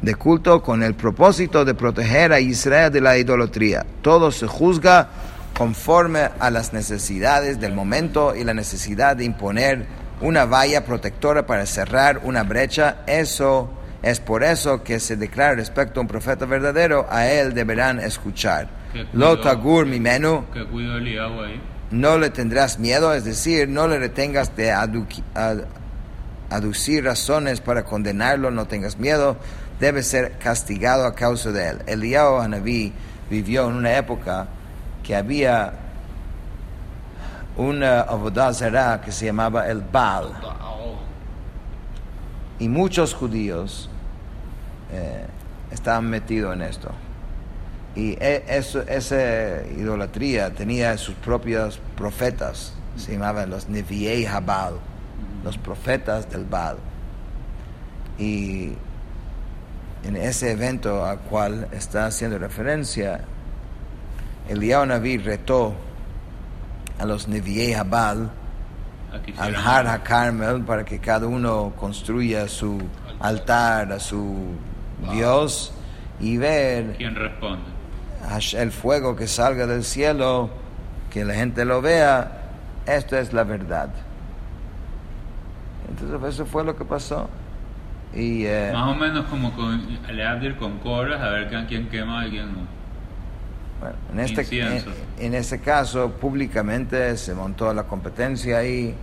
de 0.00 0.14
culto 0.14 0.62
con 0.62 0.82
el 0.82 0.94
propósito 0.94 1.66
de 1.66 1.74
proteger 1.74 2.32
a 2.32 2.40
Israel 2.40 2.90
de 2.90 3.02
la 3.02 3.18
idolatría. 3.18 3.84
Todo 4.00 4.32
se 4.32 4.46
juzga 4.46 5.10
conforme 5.52 6.30
a 6.40 6.48
las 6.48 6.72
necesidades 6.72 7.60
del 7.60 7.74
momento 7.74 8.34
y 8.34 8.44
la 8.44 8.54
necesidad 8.54 9.14
de 9.14 9.24
imponer 9.24 9.84
una 10.22 10.46
valla 10.46 10.86
protectora 10.86 11.44
para 11.44 11.66
cerrar 11.66 12.22
una 12.24 12.44
brecha. 12.44 13.02
Eso 13.06 13.68
es 14.02 14.18
por 14.20 14.42
eso 14.42 14.82
que 14.82 14.98
se 15.00 15.16
declara 15.16 15.54
respecto 15.54 16.00
a 16.00 16.02
un 16.02 16.08
profeta 16.08 16.44
verdadero, 16.44 17.06
a 17.10 17.26
él 17.28 17.54
deberán 17.54 18.00
escuchar. 18.00 18.68
Lo 19.12 19.38
tagur 19.40 19.86
mi 19.86 20.00
menú, 20.00 20.44
no 21.90 22.18
le 22.18 22.30
tendrás 22.30 22.78
miedo, 22.78 23.12
es 23.14 23.24
decir, 23.24 23.68
no 23.68 23.86
le 23.88 23.98
retengas 23.98 24.54
de 24.56 24.70
ad- 24.72 25.64
aducir 26.50 27.04
razones 27.04 27.60
para 27.60 27.84
condenarlo, 27.84 28.50
no 28.50 28.66
tengas 28.66 28.98
miedo, 28.98 29.36
debe 29.80 30.02
ser 30.02 30.32
castigado 30.38 31.06
a 31.06 31.14
causa 31.14 31.50
de 31.52 31.68
él. 31.70 31.78
Eliyahu 31.86 32.40
Hanabí 32.40 32.92
vivió 33.30 33.68
en 33.68 33.76
una 33.76 33.96
época 33.96 34.46
que 35.02 35.16
había 35.16 35.72
una 37.56 38.00
avodah 38.02 38.52
zarah 38.54 39.00
que 39.00 39.12
se 39.12 39.26
llamaba 39.26 39.68
el 39.68 39.80
Baal. 39.80 40.28
Y 42.58 42.68
muchos 42.68 43.12
judíos 43.14 43.90
eh, 44.92 45.26
estaban 45.70 46.08
metidos 46.08 46.54
en 46.54 46.62
esto. 46.62 46.90
Y 47.94 48.12
e- 48.12 48.44
eso, 48.48 48.82
esa 48.82 49.66
idolatría 49.76 50.52
tenía 50.54 50.96
sus 50.96 51.14
propios 51.16 51.80
profetas, 51.96 52.72
se 52.96 53.12
llamaban 53.12 53.50
los 53.50 53.68
Neviei 53.68 54.26
Habal, 54.26 54.74
los 55.44 55.58
profetas 55.58 56.30
del 56.30 56.44
Baal. 56.44 56.76
Y 58.18 58.72
en 60.04 60.16
ese 60.16 60.52
evento 60.52 61.04
al 61.04 61.18
cual 61.20 61.68
está 61.72 62.06
haciendo 62.06 62.38
referencia, 62.38 63.20
Eliyahu 64.48 64.86
Naví 64.86 65.18
retó 65.18 65.74
a 66.98 67.06
los 67.06 67.28
Neviei 67.28 67.74
Habal 67.74 68.30
al 69.38 69.54
Har 69.54 69.86
HaKarmel 69.86 70.62
para 70.62 70.84
que 70.84 70.98
cada 70.98 71.26
uno 71.26 71.72
construya 71.76 72.48
su 72.48 72.80
altar 73.20 73.92
a 73.92 74.00
su 74.00 74.56
Dios 75.10 75.72
y 76.20 76.36
ver 76.36 76.94
¿Quién 76.96 77.14
responde? 77.14 77.64
El 78.52 78.70
fuego 78.70 79.16
que 79.16 79.26
salga 79.26 79.66
del 79.66 79.84
cielo, 79.84 80.48
que 81.10 81.24
la 81.24 81.34
gente 81.34 81.64
lo 81.64 81.82
vea, 81.82 82.42
esto 82.86 83.16
es 83.18 83.32
la 83.32 83.42
verdad. 83.44 83.90
Entonces 85.88 86.34
eso 86.34 86.46
fue 86.46 86.64
lo 86.64 86.76
que 86.76 86.84
pasó. 86.84 87.28
Y 88.14 88.44
eh, 88.44 88.70
Más 88.72 88.90
o 88.90 88.94
menos 88.94 89.24
como 89.26 89.52
con 89.54 89.98
Aleabdir 90.08 90.56
con 90.56 90.78
Coras, 90.78 91.20
a 91.20 91.30
ver 91.30 91.48
quién- 91.66 91.88
quema 91.88 92.26
y 92.26 92.30
quién 92.30 92.52
no. 92.52 92.58
bueno, 93.80 93.96
en, 94.12 94.20
este, 94.20 94.84
en, 95.18 95.34
ese 95.34 95.60
caso, 95.60 96.10
públicamente 96.12 97.16
se 97.16 97.34
montó 97.34 97.72
la 97.72 97.84
competencia 97.84 98.58
ahí. 98.58 98.94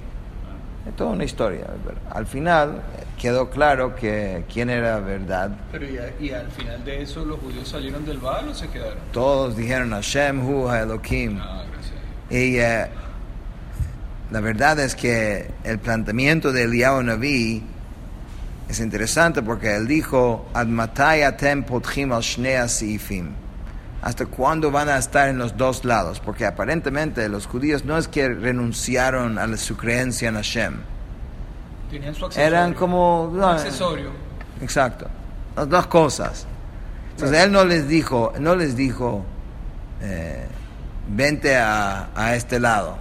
Es 0.89 0.95
toda 0.95 1.11
una 1.11 1.23
historia. 1.23 1.67
pero 1.85 1.97
al 2.11 2.25
final 2.25 2.81
eh, 2.97 3.03
quedó 3.17 3.49
claro 3.49 3.95
que 3.95 4.43
quién 4.51 4.69
era 4.69 4.99
verdad. 4.99 5.51
Pero 5.71 5.85
y, 5.85 6.25
y 6.25 6.31
al 6.31 6.49
final 6.51 6.83
de 6.83 7.03
eso, 7.03 7.23
¿los 7.23 7.39
judíos 7.39 7.67
salieron 7.67 8.05
del 8.05 8.17
Baal 8.17 8.49
o 8.49 8.53
se 8.53 8.67
quedaron? 8.69 8.97
Todos 9.13 9.55
dijeron 9.55 9.91
Hashem, 9.91 10.45
Hu, 10.45 10.69
Elohim. 10.71 11.39
Ah. 11.39 11.63
Y 12.29 12.57
eh, 12.57 12.87
la 14.31 14.39
verdad 14.39 14.79
es 14.79 14.95
que 14.95 15.49
el 15.63 15.79
planteamiento 15.79 16.51
de 16.51 16.63
Eliyahu 16.63 17.01
Naví 17.01 17.63
es 18.67 18.79
interesante 18.79 19.41
porque 19.41 19.75
él 19.75 19.87
dijo, 19.87 20.47
Ad 20.53 20.67
matai 20.67 21.23
atem 21.23 21.63
potchim 21.63 22.11
al 22.11 22.21
shnei 22.21 22.55
hasiifim?" 22.55 23.48
¿Hasta 24.01 24.25
cuándo 24.25 24.71
van 24.71 24.87
a 24.89 24.97
estar 24.97 25.27
en 25.29 25.37
los 25.37 25.57
dos 25.57 25.83
lados? 25.83 26.19
Porque 26.21 26.45
aparentemente 26.45 27.27
los 27.27 27.47
judíos 27.47 27.83
no 27.85 27.97
es 27.97 28.07
que 28.07 28.29
renunciaron 28.29 29.37
a 29.37 29.57
su 29.57 29.75
creencia 29.75 30.29
en 30.29 30.35
Hashem. 30.35 30.75
Tenían 31.91 32.15
su 32.15 32.25
accesorio. 32.25 32.47
Eran 32.47 32.73
como... 32.73 33.23
Un 33.25 33.43
accesorio. 33.43 34.11
Exacto. 34.61 35.07
Las 35.55 35.67
dos 35.67 35.87
cosas. 35.87 36.45
Entonces 37.11 37.39
él 37.43 37.51
no 37.51 37.65
les 37.65 37.87
dijo, 37.89 38.31
no 38.39 38.55
les 38.55 38.77
dijo, 38.77 39.25
eh, 40.01 40.45
vente 41.09 41.57
a, 41.57 42.07
a 42.15 42.35
este 42.35 42.59
lado. 42.59 42.97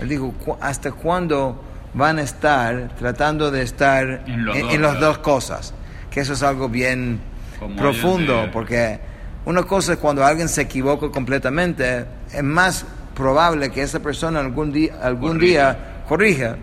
Él 0.00 0.08
dijo, 0.08 0.32
"Cu- 0.44 0.56
¿hasta 0.60 0.92
cuándo 0.92 1.62
van 1.94 2.18
a 2.18 2.22
estar 2.22 2.90
tratando 2.98 3.50
de 3.50 3.62
estar 3.62 4.24
En 4.26 4.44
los 4.44 4.56
en, 4.56 4.62
dos 4.62 4.74
en 4.74 4.82
las 4.82 5.00
dos 5.00 5.18
cosas? 5.18 5.72
Que 6.10 6.20
eso 6.20 6.34
es 6.34 6.42
algo 6.42 6.68
bien 6.68 7.20
Como 7.58 7.76
profundo, 7.76 8.42
de- 8.42 8.48
porque 8.48 9.00
una 9.44 9.62
cosa 9.62 9.94
es 9.94 9.98
cuando 9.98 10.24
alguien 10.24 10.48
se 10.48 10.62
equivoca 10.62 11.08
completamente, 11.10 12.04
es 12.32 12.42
más 12.42 12.84
probable 13.14 13.70
que 13.70 13.82
esa 13.82 14.00
persona 14.00 14.40
algún 14.40 14.72
día, 14.72 14.98
algún 15.02 15.32
Corrija. 15.34 15.72
día 15.72 16.04
corrija. 16.08 16.56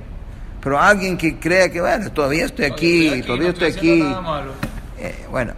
Pero 0.62 0.80
alguien 0.80 1.18
que 1.18 1.40
crea 1.40 1.70
que, 1.70 1.80
bueno, 1.80 2.12
todavía 2.12 2.46
estoy 2.46 2.66
aquí, 2.66 3.22
todavía 3.22 3.48
no 3.48 3.54
estoy 3.54 3.72
aquí. 3.72 4.16
Eh, 5.00 5.26
bueno, 5.30 5.54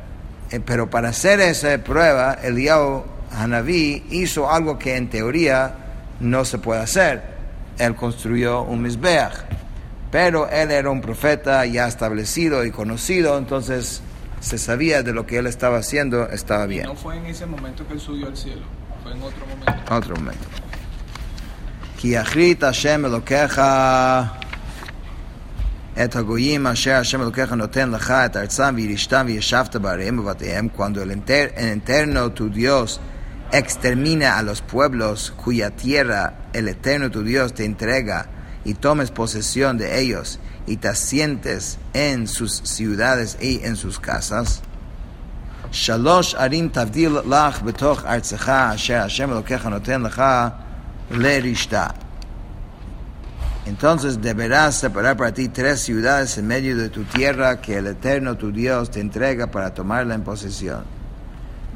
eh, 0.52 0.60
pero 0.64 0.90
para 0.90 1.10
hacer 1.10 1.40
esa 1.40 1.78
prueba, 1.80 2.38
Eliyahu 2.44 3.04
Hanaví 3.32 4.04
hizo 4.12 4.52
algo 4.52 4.78
que 4.78 4.96
en 4.96 5.10
teoría 5.10 5.74
no 6.20 6.46
se 6.46 6.58
puede 6.58 6.82
hacer. 6.82 7.24
Él 7.78 7.96
construyó 7.96 8.64
un 8.64 8.82
Mizbeach, 8.82 9.34
pero 10.12 10.50
él 10.50 10.70
era 10.72 10.90
un 10.90 11.02
profeta 11.02 11.66
ya 11.66 11.88
establecido 11.88 12.66
y 12.66 12.72
conocido, 12.72 13.38
entonces 13.38 14.02
se 14.41 14.59
sabía 14.59 15.03
de 15.03 15.13
lo 15.13 15.25
que 15.27 15.39
él 15.39 15.47
estaba 15.47 15.79
haciendo, 15.79 16.29
estaba 16.29 16.65
Y 16.65 16.69
bien. 16.69 16.87
no 16.87 16.95
fue 16.97 17.17
en 17.17 17.27
ese 17.27 17.47
momento 17.47 17.87
que 17.87 17.95
él 17.95 18.01
subió 18.01 18.27
al 18.27 18.37
cielo, 18.37 18.63
fue 19.03 19.13
en 19.13 19.23
otro 19.23 19.47
momento. 19.47 19.95
otro 19.95 20.17
momento. 20.17 20.45
כי 21.97 22.09
יחריט 22.09 22.63
השם 22.65 23.05
אלוקיך 23.07 23.61
את 26.05 26.17
הגויים 26.17 26.67
אשר 26.67 26.93
השם 26.95 27.21
אלוקיך 27.23 27.53
נותן 27.53 27.91
לך 27.91 28.11
את 28.11 28.37
ארצם 28.37 28.75
וירשתם 28.77 29.25
וישבת 29.29 29.77
בעריהם 29.77 30.19
ובבתיהם 30.19 30.69
cuando 30.77 31.03
el, 31.03 31.11
enter, 31.11 31.53
el 31.57 31.81
eterno 31.81 32.33
tu 32.33 32.49
Dios 32.51 33.01
extermina 33.53 34.39
a 34.39 34.43
los 34.43 34.61
pueblos 34.61 35.33
cuya 35.37 35.71
tierra 35.71 36.35
el 36.53 36.69
eterno 36.69 37.11
tu 37.11 37.23
Dios 37.23 37.55
te 37.55 37.65
entrega 37.65 38.27
y 38.65 38.75
tomes 38.75 39.11
posesión 39.11 39.79
de 39.79 40.01
ellos 40.01 40.39
y 40.70 40.78
te 40.78 40.88
asientes 40.88 41.80
en 41.94 42.28
sus 42.28 42.62
ciudades 42.64 43.38
y 43.42 43.60
en 43.66 43.76
sus 43.76 44.00
casas. 44.00 44.62
Shalosh 45.72 46.36
arim 46.38 46.70
tavdil 46.70 47.22
lach 47.26 47.62
betoch 47.64 48.06
artzecha 48.06 48.70
asher 48.70 49.02
Hashem 49.02 49.32
noten 49.32 50.04
lecha 50.04 50.54
lerishta. 51.10 51.96
Entonces 53.66 54.22
deberás 54.22 54.76
separar 54.80 55.18
para 55.18 55.34
ti 55.34 55.50
tres 55.50 55.82
ciudades 55.82 56.38
en 56.38 56.46
medio 56.48 56.78
de 56.78 56.90
tu 56.90 57.04
tierra 57.04 57.60
que 57.62 57.78
el 57.78 57.88
Eterno 57.88 58.38
tu 58.38 58.52
Dios 58.52 58.92
te 58.92 59.00
entrega 59.00 59.48
para 59.48 59.74
tomarla 59.74 60.14
en 60.14 60.24
posesión. 60.24 60.99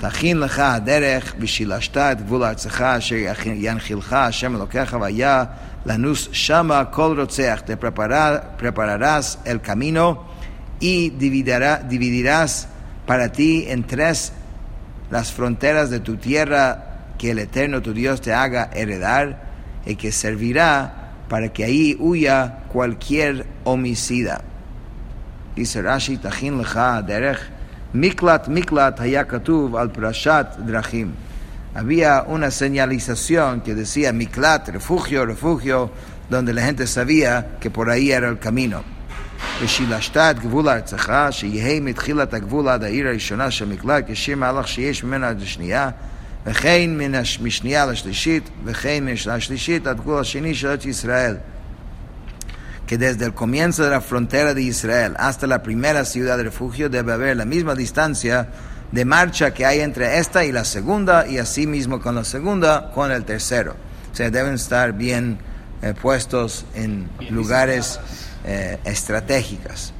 תכין 0.00 0.38
לך 0.40 0.58
הדרך 0.58 1.34
ושילשת 1.38 1.96
את 1.96 2.22
גבול 2.22 2.44
ארצך 2.44 2.80
אשר 2.80 3.16
ינחילך 3.44 4.12
השם 4.12 4.56
אלוקיך 4.56 4.96
והיה 5.00 5.44
לנוס 5.86 6.28
שמה 6.32 6.84
כל 6.84 7.20
רוצח. 7.20 7.60
Te 7.66 7.76
prepara- 7.76 8.56
prepararás 8.62 9.38
el 9.44 9.60
camino 9.60 10.24
y 10.80 11.10
dividirá- 11.10 11.82
dividirás 11.88 12.68
para 13.06 13.32
ti 13.32 13.64
en 13.68 13.82
tres 13.84 14.32
las 15.10 15.32
fronteras 15.32 15.90
de 15.90 16.00
tu 16.00 16.16
tierra 16.16 16.64
que 17.18 17.30
el 17.32 17.38
Eterno 17.40 17.82
tu 17.82 17.92
Dios 17.92 18.20
te 18.20 18.32
haga 18.32 18.70
heredar 18.72 19.26
y 19.86 19.96
que 19.96 20.12
servirá 20.12 20.70
para 21.28 21.48
que 21.52 21.64
ahí 21.64 21.96
huya 21.98 22.38
cualquier 22.72 23.46
homicida. 23.64 24.42
Dice 25.56 25.82
Rashi, 25.82 26.18
Tachin 26.18 26.58
lecha 26.58 27.02
derech, 27.02 27.40
Miklat 27.93 28.47
Miklat 28.47 28.99
hayakatuv 28.99 29.77
al 29.77 29.91
Prashat 29.91 30.57
Drachim. 30.65 31.11
Había 31.75 32.23
una 32.27 32.49
señalización 32.49 33.61
que 33.61 33.75
decía 33.75 34.11
Miklat, 34.11 34.69
refugio, 34.69 35.25
refugio, 35.25 35.91
donde 36.29 36.53
la 36.53 36.63
gente 36.63 36.87
sabía 36.87 37.57
que 37.59 37.69
por 37.69 37.89
ahí 37.89 38.11
era 38.11 38.29
el 38.29 38.39
camino. 38.39 38.83
ושילשת 39.63 40.17
את 40.17 40.39
גבול 40.39 40.69
ארצך, 40.69 41.13
שיהא 41.31 41.79
מתחילת 41.81 42.33
הגבול 42.33 42.69
עד 42.69 42.83
העיר 42.83 43.07
הראשונה 43.07 43.51
של 43.51 43.65
מקלט, 43.65 44.03
כשיר 44.07 44.37
מהלך 44.37 44.67
שיש 44.67 45.03
ממנה 45.03 45.29
עד 45.29 45.41
השנייה, 45.41 45.89
וכן 46.45 46.89
מן 46.97 47.15
הש- 47.15 47.39
משנייה 47.39 47.85
לשלישית, 47.85 48.49
וכן 48.65 49.03
משנה 49.13 49.33
השלישית 49.33 49.87
עד 49.87 49.97
גבול 49.97 50.19
השני 50.19 50.55
של 50.55 50.67
ארץ 50.67 50.85
ישראל. 50.85 51.35
Que 52.86 52.98
desde 52.98 53.24
el 53.26 53.34
comienzo 53.34 53.84
de 53.84 53.90
la 53.90 54.00
frontera 54.00 54.54
de 54.54 54.62
Israel 54.62 55.14
hasta 55.18 55.46
la 55.46 55.62
primera 55.62 56.04
ciudad 56.04 56.38
de 56.38 56.44
refugio 56.44 56.88
debe 56.88 57.12
haber 57.12 57.36
la 57.36 57.44
misma 57.44 57.74
distancia 57.74 58.48
de 58.92 59.04
marcha 59.04 59.52
que 59.52 59.66
hay 59.66 59.80
entre 59.80 60.18
esta 60.18 60.44
y 60.44 60.52
la 60.52 60.64
segunda, 60.64 61.26
y 61.26 61.38
así 61.38 61.66
mismo 61.66 62.00
con 62.00 62.14
la 62.14 62.24
segunda, 62.24 62.90
con 62.94 63.12
el 63.12 63.24
tercero. 63.24 63.76
O 64.10 64.16
sea, 64.16 64.30
deben 64.30 64.54
estar 64.54 64.94
bien 64.94 65.38
eh, 65.82 65.94
puestos 66.00 66.64
en 66.74 67.08
Bien 67.18 67.34
lugares 67.34 68.00
eh, 68.44 68.78
estratégicas. 68.84 69.92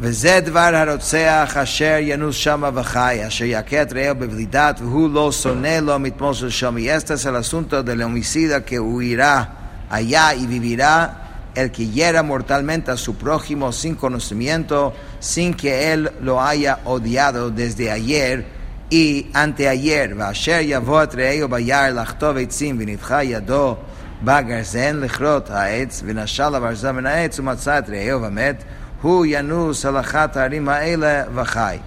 וזה 0.00 0.40
דבר 0.44 0.70
הרוצח 0.74 1.56
אשר 1.62 1.96
ינוס 2.00 2.36
שמה 2.36 2.70
וחי, 2.74 3.20
אשר 3.26 3.44
יכה 3.44 3.82
את 3.82 3.92
רעהו 3.92 4.14
בבלידת, 4.14 4.80
והוא 4.80 5.10
לא 5.10 5.32
שונא 5.32 5.78
לו 5.82 5.98
מתמול 5.98 6.34
של 6.34 6.50
שלום. 6.50 6.76
Y 6.76 6.88
este 6.88 7.14
es 7.14 7.24
el 7.24 7.34
asunto 7.34 7.82
del 7.82 8.02
homicida 8.02 8.64
que 8.64 8.78
huirá 8.78 9.61
allá 9.92 10.34
y 10.34 10.46
vivirá 10.46 11.28
el 11.54 11.70
que 11.72 11.88
hiera 11.88 12.22
mortalmente 12.22 12.90
a 12.90 12.96
su 12.96 13.16
prójimo 13.16 13.72
sin 13.72 13.94
conocimiento, 13.94 14.94
sin 15.18 15.54
que 15.54 15.92
él 15.92 16.10
lo 16.20 16.40
haya 16.40 16.80
odiado 16.84 17.50
desde 17.50 17.90
ayer 17.90 18.44
y 18.90 19.26
anteayer. 19.34 20.14
ואשר 20.16 20.58
יבוא 20.62 21.02
את 21.02 21.14
רעהו 21.14 21.48
ביער 21.48 21.92
לחטוב 21.94 22.36
עצים 22.36 22.76
ונדחה 22.80 23.22
ידו 23.22 23.76
בגרזן 24.22 25.00
לכרות 25.00 25.50
העץ, 25.50 26.02
ונשל 26.06 26.54
הברזל 26.54 26.92
מן 26.92 27.06
העץ 27.06 27.38
ומצא 27.38 27.78
את 27.78 27.90
רעהו 27.90 28.22
ומת, 28.22 28.64
הוא 29.02 29.26
ינוס 29.28 29.86
על 29.86 30.00
אחת 30.00 30.36
הערים 30.36 30.68
האלה 30.68 31.22
וחי. 31.34 31.78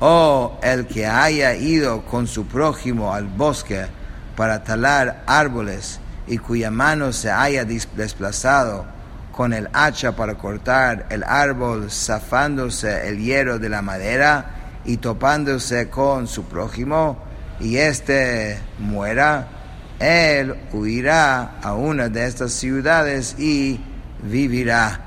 O 0.00 0.58
el 0.62 0.86
que 0.86 1.06
haya 1.06 1.54
ido 1.54 2.02
con 2.02 2.26
su 2.26 2.46
prójimo 2.46 3.14
al 3.14 3.24
bosque 3.24 3.86
para 4.36 4.62
talar 4.62 5.22
árboles 5.26 5.99
y 6.30 6.38
cuya 6.38 6.70
mano 6.70 7.12
se 7.12 7.30
haya 7.30 7.64
dis- 7.64 7.88
desplazado 7.96 8.84
con 9.32 9.52
el 9.52 9.68
hacha 9.72 10.16
para 10.16 10.34
cortar 10.34 11.06
el 11.10 11.22
árbol, 11.22 11.90
zafándose 11.90 13.08
el 13.08 13.18
hierro 13.18 13.58
de 13.58 13.68
la 13.68 13.82
madera 13.82 14.46
y 14.84 14.96
topándose 14.96 15.88
con 15.88 16.26
su 16.26 16.44
prójimo, 16.44 17.18
y 17.60 17.76
éste 17.76 18.58
muera, 18.78 19.48
él 19.98 20.54
huirá 20.72 21.58
a 21.62 21.74
una 21.74 22.08
de 22.08 22.26
estas 22.26 22.52
ciudades 22.52 23.36
y 23.38 23.80
vivirá. 24.22 25.00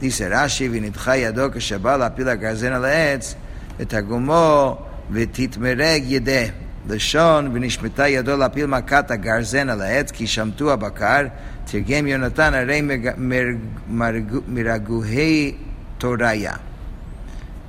Dice 0.00 0.28
Rashi, 0.28 0.68
ונדחה 0.72 1.16
ידו 1.16 1.48
כשבא 1.54 1.96
להפיל 1.96 2.28
הגרזן 2.28 2.72
על 2.72 2.84
העץ, 2.84 3.34
ותרגומו 3.78 4.78
ותתמרג 5.10 6.02
ידה. 6.06 6.42
לשון, 6.88 7.50
ונשמטה 7.52 8.08
ידו 8.08 8.36
להפיל 8.36 8.66
מכת 8.66 9.10
הגרזן 9.10 9.68
על 9.68 9.80
העץ, 9.82 10.10
כי 10.10 10.26
שמטו 10.26 10.72
הבקר, 10.72 11.26
תרגם 11.64 12.06
יונתן, 12.06 12.54
הרי 12.54 12.80
מג- 12.80 13.14
מרג- 13.16 13.58
מרג- 13.88 14.40
מרגוהי 14.48 15.54
תוריה. 15.98 16.52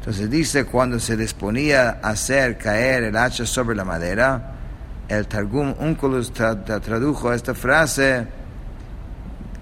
Entonces 0.01 0.29
dice, 0.29 0.65
cuando 0.65 0.99
se 0.99 1.17
disponía 1.17 1.97
a 2.03 2.09
hacer 2.09 2.57
caer 2.59 3.03
el 3.05 3.15
hacha 3.17 3.45
sobre 3.45 3.75
la 3.75 3.83
madera, 3.83 4.51
el 5.09 5.25
Targum 5.27 5.73
Unculus 5.79 6.31
tra- 6.31 6.63
tra- 6.63 6.79
tradujo 6.79 7.33
esta 7.33 7.55
frase 7.55 8.27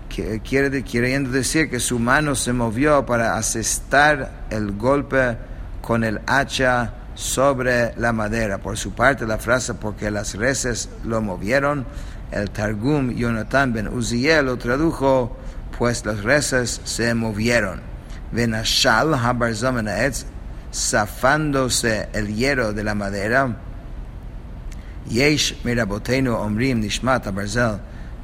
que 0.09 0.41
quiere, 0.41 0.69
de- 0.69 0.83
queriendo 0.83 1.29
decir 1.31 1.69
que 1.69 1.79
su 1.79 1.97
mano 1.97 2.35
se 2.35 2.51
movió 2.53 3.05
para 3.05 3.37
asestar 3.37 4.31
el 4.49 4.71
golpe 4.73 5.37
con 5.81 6.03
el 6.03 6.19
hacha 6.27 6.91
sobre 7.17 7.93
la 7.97 8.11
madera. 8.11 8.57
Por 8.57 8.77
su 8.77 8.93
parte, 8.93 9.25
la 9.25 9.37
frase 9.37 9.73
porque 9.73 10.11
las 10.11 10.35
reses 10.35 10.89
lo 11.03 11.21
movieron, 11.21 11.85
el 12.31 12.49
Targum 12.49 13.11
Jonathan 13.11 13.73
ben 13.73 13.87
Uziel 13.87 14.45
lo 14.45 14.57
tradujo, 14.57 15.37
pues 15.77 16.05
las 16.05 16.23
reses 16.23 16.81
se 16.83 17.13
movieron. 17.13 17.81
Venashal 18.31 19.13
habarzom 19.13 19.77
en 19.77 19.87
haetz, 19.87 20.25
zafándose 20.73 22.09
el 22.13 22.33
hierro 22.35 22.73
de 22.73 22.83
la 22.83 22.95
madera, 22.95 23.55
יש 25.11 25.61
מרבותינו 25.65 26.35
אומרים 26.35 26.81
נשמת 26.81 27.27
הברזל 27.27 27.73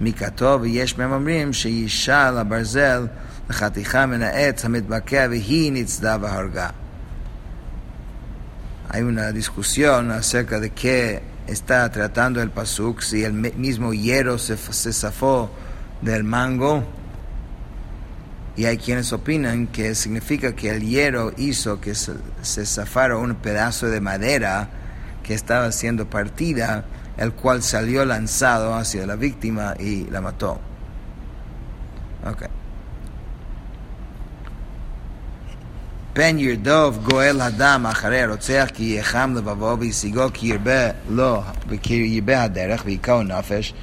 מקטו 0.02 0.60
ויש 0.62 0.98
מהם 0.98 1.12
אומרים 1.12 1.54
שישל 1.54 2.38
הברזל 2.38 3.08
לחתיכה 3.50 4.06
מן 4.06 4.22
העץ 4.22 4.66
המתבקע 4.66 5.28
והיא 5.30 5.72
ניצדה 5.72 6.18
והרגה. 6.22 6.70
hay 8.95 9.03
una 9.03 9.33
discusión 9.33 10.13
acerca 10.13 10.61
de 10.61 10.71
qué 10.71 11.21
está 11.49 11.91
tratando 11.91 12.41
el 12.41 12.51
pasuk, 12.51 13.01
si 13.01 13.25
el 13.25 13.33
mi- 13.33 13.51
mismo 13.51 13.93
hierro 13.93 14.39
se, 14.39 14.57
se 14.57 14.93
zafó 14.93 15.51
del 16.01 16.23
mango, 16.23 16.85
y 18.55 18.67
hay 18.67 18.79
quienes 18.79 19.13
opinan 19.13 19.67
que 19.67 19.97
significa 19.97 20.55
que 20.55 20.71
el 20.71 20.83
hierro 20.83 21.33
hizo 21.37 21.81
que 21.81 21.97
se, 21.97 22.13
se 22.43 22.65
zafara 22.65 23.17
un 23.17 23.35
pedazo 23.35 23.89
de 23.89 24.01
madera 24.01 24.69
que 25.25 25.35
estaba 25.35 25.73
siendo 25.73 26.09
partida, 26.09 26.85
el 27.17 27.33
cual 27.33 27.65
salió 27.65 28.05
lanzado 28.05 28.75
hacia 28.75 29.09
la 29.09 29.17
víctima 29.17 29.75
y 29.77 30.05
la 30.05 30.21
mató. 30.21 30.61
Okay. 32.25 32.47
פן 36.14 36.40
ירדוף 36.40 36.98
גואל 36.98 37.42
הדם 37.42 37.86
אחרי 37.90 38.22
הרוצח 38.22 38.68
כי 38.74 38.96
יחם 39.00 39.34
לבבו 39.38 39.80
וישיגו 39.80 40.26
כי 40.34 40.48
ירבה 40.48 40.90
לו 41.10 41.42
וכי 41.68 41.94
ירבה 41.94 42.44
הדרך 42.44 42.84
ויכהו 42.86 43.24
נפש 43.24 43.74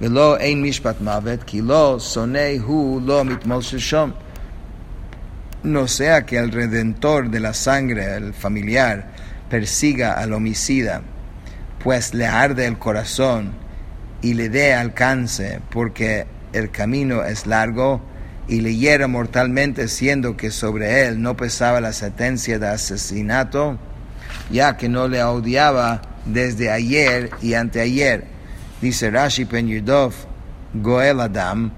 ולא 0.00 0.36
אין 0.36 0.62
משפט 0.62 1.00
מוות 1.00 1.42
כי 1.42 1.60
לא 1.60 1.96
שונא 2.00 2.48
הוא 2.62 3.00
לא 3.04 3.24
מתמול 3.24 3.62
שלשום. 3.62 4.10
no 5.62 5.86
sea 5.86 6.26
que 6.26 6.38
el 6.38 6.50
redentor 6.50 7.30
de 7.30 7.40
la 7.40 7.54
sangre, 7.54 8.16
el 8.16 8.34
familiar, 8.34 9.12
persiga 9.48 10.14
al 10.14 10.32
homicida, 10.32 11.02
pues 11.82 12.14
le 12.14 12.26
arde 12.26 12.66
el 12.66 12.78
corazón 12.78 13.52
y 14.22 14.34
le 14.34 14.48
dé 14.48 14.74
alcance, 14.74 15.60
porque 15.70 16.26
el 16.52 16.70
camino 16.70 17.22
es 17.22 17.46
largo, 17.46 18.00
y 18.47 18.61
le 18.61 18.75
hiera 18.75 19.07
mortalmente, 19.07 19.87
siendo 19.87 20.37
que 20.37 20.51
sobre 20.51 21.05
él 21.05 21.21
no 21.21 21.35
pesaba 21.35 21.81
la 21.81 21.93
sentencia 21.93 22.59
de 22.59 22.67
asesinato, 22.67 23.77
ya 24.49 24.77
que 24.77 24.87
no 24.87 25.07
le 25.07 25.23
odiaba 25.23 26.01
desde 26.25 26.71
ayer 26.71 27.29
y 27.41 27.53
anteayer. 27.55 28.25
Dice 28.81 29.09
Rashi 29.11 29.43
Ben 29.43 29.67
Yudov, 29.67 30.13
Goel 30.73 31.19
Adam, 31.19 31.71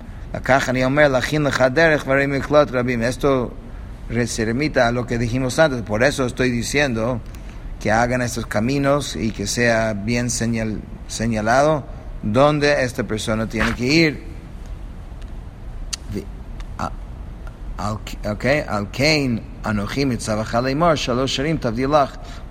esto 3.01 3.53
se 4.25 4.45
remita 4.45 4.88
a 4.88 4.91
lo 4.91 5.08
que 5.08 5.17
dijimos 5.17 5.60
antes, 5.60 5.82
por 5.82 6.03
eso 6.03 6.25
estoy 6.25 6.51
diciendo 6.51 7.21
que 7.79 7.91
hagan 7.91 8.21
estos 8.21 8.45
caminos 8.45 9.15
y 9.15 9.32
que 9.32 9.47
sea 9.47 9.93
bien 9.93 10.29
señal, 10.29 10.82
señalado 11.08 11.86
dónde 12.21 12.84
esta 12.84 13.03
persona 13.03 13.47
tiene 13.47 13.73
que 13.73 13.86
ir. 13.86 14.29
Okay, 17.82 18.65
al 18.68 18.92
Kain 18.92 19.42
Anochim 19.63 20.18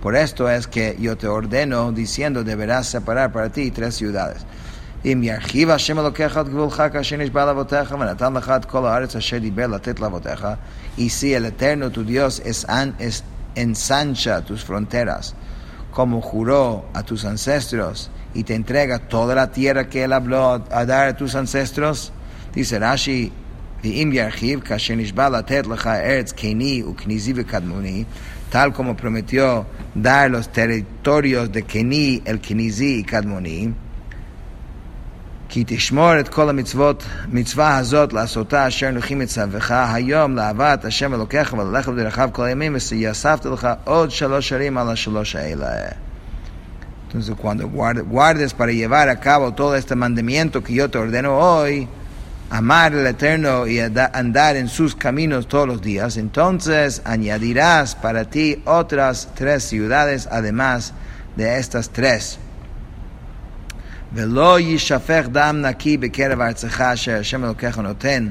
Por 0.01 0.17
esto 0.17 0.49
es 0.49 0.67
que 0.67 0.97
yo 0.99 1.19
te 1.19 1.29
ordeno 1.29 1.93
diciendo 1.93 2.43
deberás 2.45 2.87
separar 2.87 3.31
para 3.31 3.51
ti 3.51 3.71
tres 3.71 3.97
ciudades. 3.97 4.47
Y 5.05 5.11
si 11.11 11.35
el 11.35 11.45
Eterno 11.45 11.91
tu 11.91 12.05
Dios 12.05 12.43
es, 12.47 12.67
es, 12.99 13.25
ensancha 13.55 14.41
tus 14.41 14.65
fronteras, 14.65 15.35
como 15.91 16.23
juró 16.23 16.87
a 16.95 17.03
tus 17.03 17.27
ancestros, 17.27 18.11
y 18.33 18.45
te 18.45 18.55
entrega 18.55 18.99
toda 18.99 19.35
la 19.35 19.51
tierra 19.51 19.91
que 19.91 20.05
él 20.05 20.15
habló 20.15 20.53
a, 20.53 20.65
a 20.71 20.87
dar 20.87 21.09
a 21.09 21.17
tus 21.19 21.35
ancestros, 21.35 22.13
dice 22.55 22.79
Rashi, 22.79 23.31
ואם 23.85 24.11
ירחיב 24.13 24.61
כאשר 24.61 24.95
נשבע 24.95 25.29
לתת 25.29 25.67
לך 25.67 25.87
ארץ 25.87 26.33
קני 26.33 26.83
וכניזי 26.83 27.33
וקדמוני 27.37 28.05
tal 28.51 28.73
como 28.73 28.97
prometió 28.97 29.67
dar 29.95 30.31
los 30.31 30.51
territorios 30.51 31.53
de 31.53 31.63
Keni, 31.63 32.23
el 32.25 32.41
Kenizi 32.41 33.05
y 33.07 33.73
כי 35.51 35.65
תשמור 35.67 36.21
את 36.21 36.29
כל 36.29 36.49
המצוות, 36.49 37.05
מצווה 37.33 37.77
הזאת 37.77 38.13
לעשותה 38.13 38.69
אשר 38.69 38.89
אנוכי 38.89 39.15
מצווך 39.15 39.71
היום 39.71 40.37
לאהבת 40.37 40.85
השם 40.85 41.15
אלוקיך 41.15 41.53
וללכת 41.53 41.93
בדרכיו 41.93 42.31
כל 42.33 42.45
הימים 42.45 42.77
ויספת 42.91 43.47
לך 43.47 43.69
עוד 43.85 44.11
שלוש 44.11 44.49
שנים 44.49 44.79
על 44.79 44.89
השלוש 44.89 45.37
האלה. 45.37 45.67
Entonces 47.09 47.35
cuando 47.43 47.67
guardes 48.11 48.53
para 48.53 48.73
llevar 48.73 49.09
a 49.09 49.17
cabo 49.17 49.55
todo 49.55 49.75
este 49.75 49.95
mandamiento 49.95 50.63
que 50.63 50.75
yo 50.75 50.91
te 50.91 50.99
ordeno 50.99 51.39
hoy, 51.39 51.89
amar 52.50 52.94
al 52.94 53.08
Eterno 53.08 53.66
y 53.68 53.80
andar 53.80 54.56
en 54.56 54.68
sus 54.68 54.96
caminos 54.96 55.48
todos 55.48 55.68
los 55.68 55.82
días, 55.82 56.18
entonces 56.18 57.02
añadirás 57.06 57.96
para 57.96 58.26
ti 58.26 58.62
otras 58.66 59.30
tres 59.36 59.64
ciudades 59.64 60.28
además 60.32 60.94
de 61.36 61.58
estas 61.58 61.90
tres. 61.90 62.40
ולא 64.16 64.60
יישפך 64.60 65.26
דם 65.32 65.62
נקי 65.62 65.98
בקרב 65.98 66.42
ארצך 66.42 66.82
אשר 66.82 67.20
השם 67.20 67.44
אלוקיך 67.44 67.78
נותן 67.78 68.30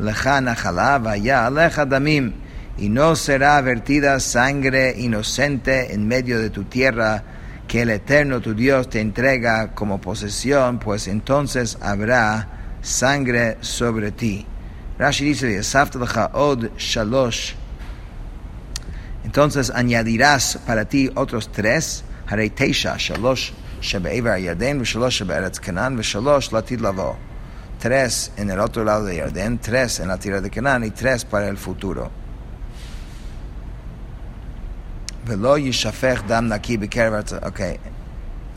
לך 0.00 0.26
נחלה 0.26 0.98
והיה 1.02 1.46
עליך 1.46 1.78
דמים 1.78 2.30
y 2.78 2.88
no 2.88 3.16
será 3.16 3.60
vertida 3.60 4.18
sangre 4.20 4.94
inocente 4.96 5.92
en 5.92 6.08
medio 6.08 6.38
de 6.38 6.50
tu 6.50 6.64
tierra 6.64 7.22
que 7.68 7.82
el 7.82 7.90
Eterno 7.90 8.40
tu 8.40 8.54
Dios 8.54 8.88
te 8.88 9.00
entrega 9.00 9.72
como 9.74 10.00
posesión, 10.00 10.78
pues 10.78 11.06
entonces 11.06 11.78
habrá 11.80 12.55
sangre 12.87 13.57
sobre 13.61 14.11
ti. 14.11 14.45
Rashi 14.97 15.25
dice, 15.25 15.61
od 16.33 16.71
shalosh. 16.77 17.53
Entonces 19.23 19.69
añadirás 19.69 20.57
para 20.65 20.85
ti 20.85 21.09
otros 21.15 21.51
tres, 21.51 22.03
harei 22.27 22.49
teisha, 22.49 22.97
shalosh 22.97 23.51
שבעבר 23.81 24.29
הירדן 24.29 24.81
ושלוש 24.81 25.17
שבארץ 25.17 25.59
כנען 25.59 25.95
ושלוש 25.99 26.53
לעתיד 26.53 26.81
לבוא. 26.81 27.13
Tres 27.79 28.31
en 28.37 28.49
el 28.49 28.59
otro 28.59 28.83
lado 28.83 29.05
de 29.05 29.17
Yardén, 29.17 29.59
tres 29.59 29.99
en 29.99 30.07
la 30.07 30.17
tierra 30.17 30.41
de 30.41 30.49
Canaán 30.49 30.83
y 30.83 30.89
tres 30.89 31.23
para 31.23 31.47
el 31.47 31.57
futuro. 31.57 32.09
ולא 35.25 35.57
יישפך 35.57 36.21
דם 36.27 36.47
נקי 36.47 36.77
בקרב 36.77 37.13
ארצך, 37.13 37.35
אוקיי. 37.43 37.77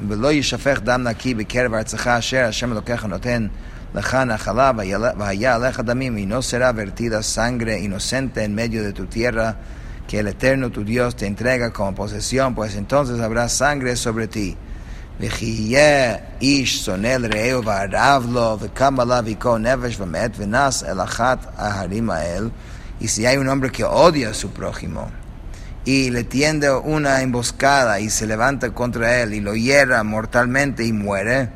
ולא 0.08 0.32
יישפך 0.32 0.80
דם 0.84 1.02
נקי 1.02 1.34
בקרב 1.34 1.74
ארצך 1.74 2.06
אשר 2.06 2.44
השם 2.44 2.72
אלוקיך 2.72 3.04
נותן 3.04 3.46
לך 3.95 4.15
נחלה 4.15 4.71
והיה 5.17 5.55
עליך 5.55 5.79
דמים 5.79 6.17
y 6.17 6.25
no 6.25 6.41
será 6.41 6.71
vertida 6.71 7.23
sangre 7.23 7.79
inocente 7.79 8.43
en 8.43 8.53
medio 8.53 8.83
de 8.83 8.93
tu 8.93 9.05
tierra 9.05 9.57
que 10.07 10.19
el 10.19 10.27
Eterno 10.27 10.69
tu 10.69 10.83
Dios 10.83 11.15
te 11.15 11.25
entrega 11.25 11.71
como 11.71 11.95
posesión, 11.95 12.53
pues 12.53 12.75
entonces 12.75 13.19
habrá 13.19 13.49
sangre 13.49 13.95
sobre 13.95 14.27
ti. 14.27 14.55
וחייה 15.19 16.15
איש 16.41 16.85
שונא 16.85 17.07
לרעהו 17.07 17.63
וערב 17.63 18.27
לו 18.31 18.57
וקם 18.59 18.99
עליו 18.99 19.23
ייקור 19.27 19.57
נפש 19.57 19.99
ומת 19.99 20.31
ונס 20.37 20.83
אל 20.83 21.01
אחת 21.01 21.37
ההרים 21.57 22.09
האל 22.09 22.49
y 22.99 23.07
si 23.07 23.25
hay 23.25 23.37
un 23.37 23.49
hombre 23.49 23.71
que 23.71 23.83
odia 23.83 24.29
a 24.29 24.33
su 24.33 24.51
prójimo 24.51 25.09
y 25.85 26.09
le 26.11 26.23
tiende 26.23 26.71
una 26.71 27.21
emboscada 27.21 27.99
y 27.99 28.09
se 28.09 28.25
levanta 28.25 28.71
contra 28.71 29.21
él 29.21 29.33
y 29.33 29.41
lo 29.41 29.53
hiera 29.53 30.03
mortalmente 30.03 30.85
y 30.85 30.93
muere 30.93 31.49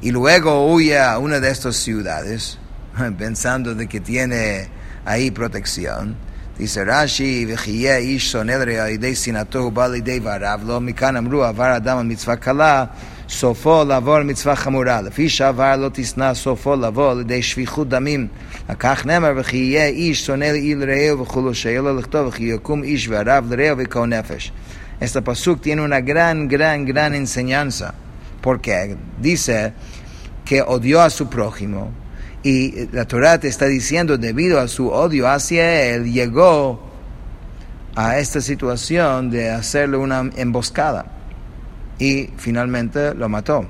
y 0.00 0.10
luego 0.10 0.66
huye 0.66 0.98
a 0.98 1.18
una 1.18 1.40
de 1.40 1.50
estas 1.50 1.76
ciudades 1.76 2.58
pensando 3.18 3.74
de 3.74 3.86
que 3.86 4.00
tiene 4.00 4.68
ahí 5.04 5.30
protección 5.30 6.16
Dice 6.58 6.84
Rashi, 6.84 7.46
וחייה 7.48 7.96
איש 7.96 8.32
שונא 8.32 8.52
לרעהו 8.52 8.88
ידי 8.88 9.14
שנאתו 9.14 9.58
הוא 9.58 9.72
בא 9.72 9.86
לידי 9.86 10.20
וערב 10.22 10.62
לו, 10.66 10.80
מכאן 10.80 11.16
אמרו 11.16 11.44
עבר 11.44 11.76
אדם 11.76 11.98
על 11.98 12.06
מצווה 12.06 12.36
קלה, 12.36 12.84
סופו 13.28 13.84
לעבור 13.84 14.14
על 14.14 14.22
מצווה 14.22 14.56
חמורה. 14.56 15.02
לפי 15.02 15.28
שעבר 15.28 15.76
לא 15.76 15.90
תשנא 15.92 16.34
סופו 16.34 16.76
לבוא 16.76 17.14
לידי 17.14 17.42
שפיכות 17.42 17.88
דמים. 17.88 18.26
לכך 18.70 19.06
נאמר, 19.06 19.32
וחייה 19.36 19.86
איש 19.86 20.26
שונא 20.26 20.44
לרעהו 20.54 21.20
וכולו, 21.20 21.54
שיהיה 21.54 21.80
לו 21.80 21.96
לכתוב, 21.96 22.26
וכי 22.26 22.44
יקום 22.44 22.82
איש 22.82 23.08
וערב 23.08 23.52
לרעהו 23.52 23.76
וכל 23.78 24.06
נפש. 24.06 24.52
Este 25.00 25.20
pasuk 25.20 25.60
tiene 25.60 25.82
una 25.82 26.00
gran, 26.00 26.46
gran, 26.48 26.86
gran 26.86 27.14
enseñanza, 27.14 27.88
porque 28.41 28.97
dice 29.19 29.73
que 30.45 30.61
odió 30.61 31.01
a 31.01 31.09
su 31.09 31.29
prójimo, 31.29 31.91
Y 32.41 32.87
la 32.93 33.05
Torah 33.05 33.35
está 33.35 33.65
diciendo, 33.65 34.17
debido 34.17 34.61
a 34.61 34.67
su 34.69 34.87
odio 34.89 35.27
hacia 35.27 35.83
él, 35.93 36.11
llegó 36.11 36.79
a 37.95 38.17
esta 38.17 38.39
situación 38.39 39.29
de 39.29 39.49
hacerle 39.49 39.97
una 39.97 40.29
emboscada. 40.37 41.05
Y 41.99 42.29
finalmente 42.37 43.13
lo 43.13 43.27
mató. 43.27 43.67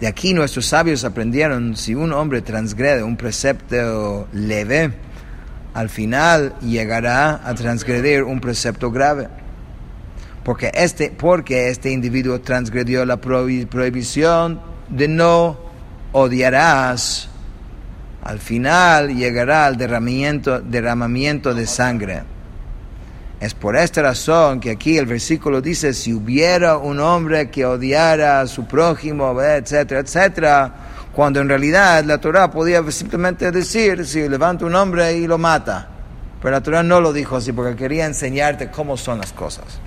De 0.00 0.06
aquí 0.06 0.34
nuestros 0.34 0.66
sabios 0.66 1.04
aprendieron, 1.04 1.74
si 1.74 1.94
un 1.94 2.12
hombre 2.12 2.42
transgrede 2.42 3.02
un 3.02 3.16
precepto 3.16 4.28
leve, 4.32 4.92
al 5.74 5.88
final 5.88 6.54
llegará 6.60 7.40
a 7.44 7.54
transgredir 7.54 8.22
un 8.22 8.40
precepto 8.40 8.90
grave. 8.90 9.28
Porque 10.46 10.70
este, 10.72 11.10
porque 11.10 11.70
este 11.70 11.90
individuo 11.90 12.40
transgredió 12.40 13.04
la 13.04 13.16
prohibición 13.16 14.60
de 14.88 15.08
no 15.08 15.56
odiarás, 16.12 17.28
al 18.22 18.38
final 18.38 19.16
llegará 19.16 19.66
al 19.66 19.76
derramamiento, 19.76 20.60
derramamiento 20.60 21.52
de 21.52 21.66
sangre. 21.66 22.22
Es 23.40 23.54
por 23.54 23.76
esta 23.76 24.02
razón 24.02 24.60
que 24.60 24.70
aquí 24.70 24.96
el 24.96 25.06
versículo 25.06 25.60
dice, 25.60 25.92
si 25.92 26.14
hubiera 26.14 26.76
un 26.76 27.00
hombre 27.00 27.50
que 27.50 27.66
odiara 27.66 28.40
a 28.40 28.46
su 28.46 28.68
prójimo, 28.68 29.42
etcétera, 29.42 29.98
etcétera, 30.02 30.74
cuando 31.12 31.40
en 31.40 31.48
realidad 31.48 32.04
la 32.04 32.18
Torah 32.18 32.52
podía 32.52 32.88
simplemente 32.92 33.50
decir, 33.50 34.06
si 34.06 34.28
levanta 34.28 34.64
un 34.64 34.76
hombre 34.76 35.12
y 35.14 35.26
lo 35.26 35.38
mata. 35.38 35.88
Pero 36.40 36.52
la 36.52 36.60
Torah 36.60 36.84
no 36.84 37.00
lo 37.00 37.12
dijo 37.12 37.34
así 37.34 37.50
porque 37.50 37.74
quería 37.74 38.06
enseñarte 38.06 38.70
cómo 38.70 38.96
son 38.96 39.18
las 39.18 39.32
cosas. 39.32 39.80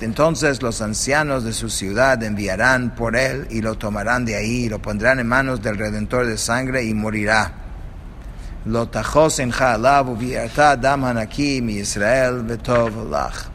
Entonces 0.00 0.62
los 0.62 0.80
ancianos 0.80 1.44
de 1.44 1.52
su 1.52 1.68
ciudad 1.68 2.22
enviarán 2.22 2.94
por 2.94 3.14
él 3.14 3.46
y 3.50 3.60
lo 3.60 3.74
tomarán 3.74 4.24
de 4.24 4.36
ahí 4.36 4.64
y 4.64 4.68
lo 4.70 4.80
pondrán 4.80 5.18
en 5.18 5.26
manos 5.26 5.62
del 5.62 5.76
Redentor 5.76 6.26
de 6.26 6.38
sangre 6.38 6.82
y 6.84 6.94
morirá. 6.94 7.52
Lo 8.64 8.86
dam 8.86 11.04
hanaki 11.04 11.60
mi 11.62 11.74
Israel 11.74 12.42
vetov 12.42 13.10
lach. 13.10 13.50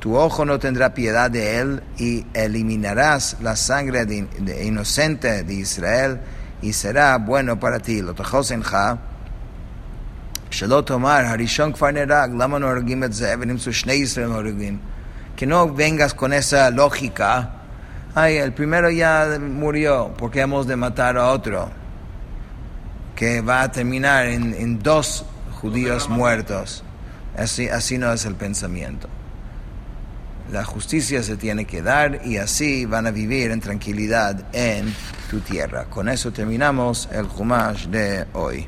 Tu 0.00 0.16
ojo 0.16 0.44
no 0.44 0.58
tendrá 0.58 0.92
piedad 0.92 1.30
de 1.30 1.60
él 1.60 1.80
y 1.96 2.26
eliminarás 2.34 3.36
la 3.40 3.54
sangre 3.54 4.04
de, 4.04 4.26
inocente 4.64 5.44
de 5.44 5.54
Israel 5.54 6.20
y 6.60 6.72
será 6.72 7.16
bueno 7.18 7.60
para 7.60 7.78
ti. 7.78 8.02
Lo 8.02 8.12
תחוסנך, 8.12 8.98
שלא 10.56 10.82
תאמר, 10.86 11.20
הראשון 11.24 11.72
כבר 11.72 11.90
נהרג, 11.90 12.30
למה 12.38 12.58
לא 12.58 12.66
הורגים 12.66 13.04
את 13.04 13.12
זה, 13.12 13.34
ונמצאו 13.40 13.72
שני 13.72 13.92
ישראל 13.92 14.32
הורגים? 14.32 14.78
Que 15.36 15.46
no 15.46 15.66
vengas 15.74 16.12
con 16.14 16.32
esa 16.32 16.70
lógica, 16.70 17.50
ay, 18.14 18.36
el 18.36 18.52
primero 18.52 18.90
ya 18.90 19.38
murió, 19.40 20.12
porque 20.18 20.40
hemos 20.40 20.66
de 20.66 20.76
matar 20.76 21.16
a 21.16 21.28
otro? 21.28 21.70
Que 23.16 23.40
va 23.40 23.62
a 23.62 23.72
terminar 23.72 24.26
en, 24.26 24.54
en 24.54 24.78
dos 24.78 25.24
judíos 25.60 26.08
muertos. 26.08 26.84
Así, 27.36 27.68
así 27.68 27.96
no 27.96 28.12
es 28.12 28.26
el 28.26 28.34
pensamiento. 28.34 29.08
La 30.50 30.64
justicia 30.64 31.22
se 31.22 31.36
tiene 31.36 31.64
que 31.64 31.80
dar 31.80 32.20
y 32.26 32.36
así 32.36 32.84
van 32.84 33.06
a 33.06 33.10
vivir 33.10 33.50
en 33.52 33.60
tranquilidad 33.60 34.44
en 34.52 34.92
tu 35.30 35.40
tierra. 35.40 35.86
Con 35.86 36.08
eso 36.08 36.30
terminamos 36.30 37.08
el 37.10 37.26
Jumash 37.26 37.86
de 37.86 38.26
hoy. 38.34 38.66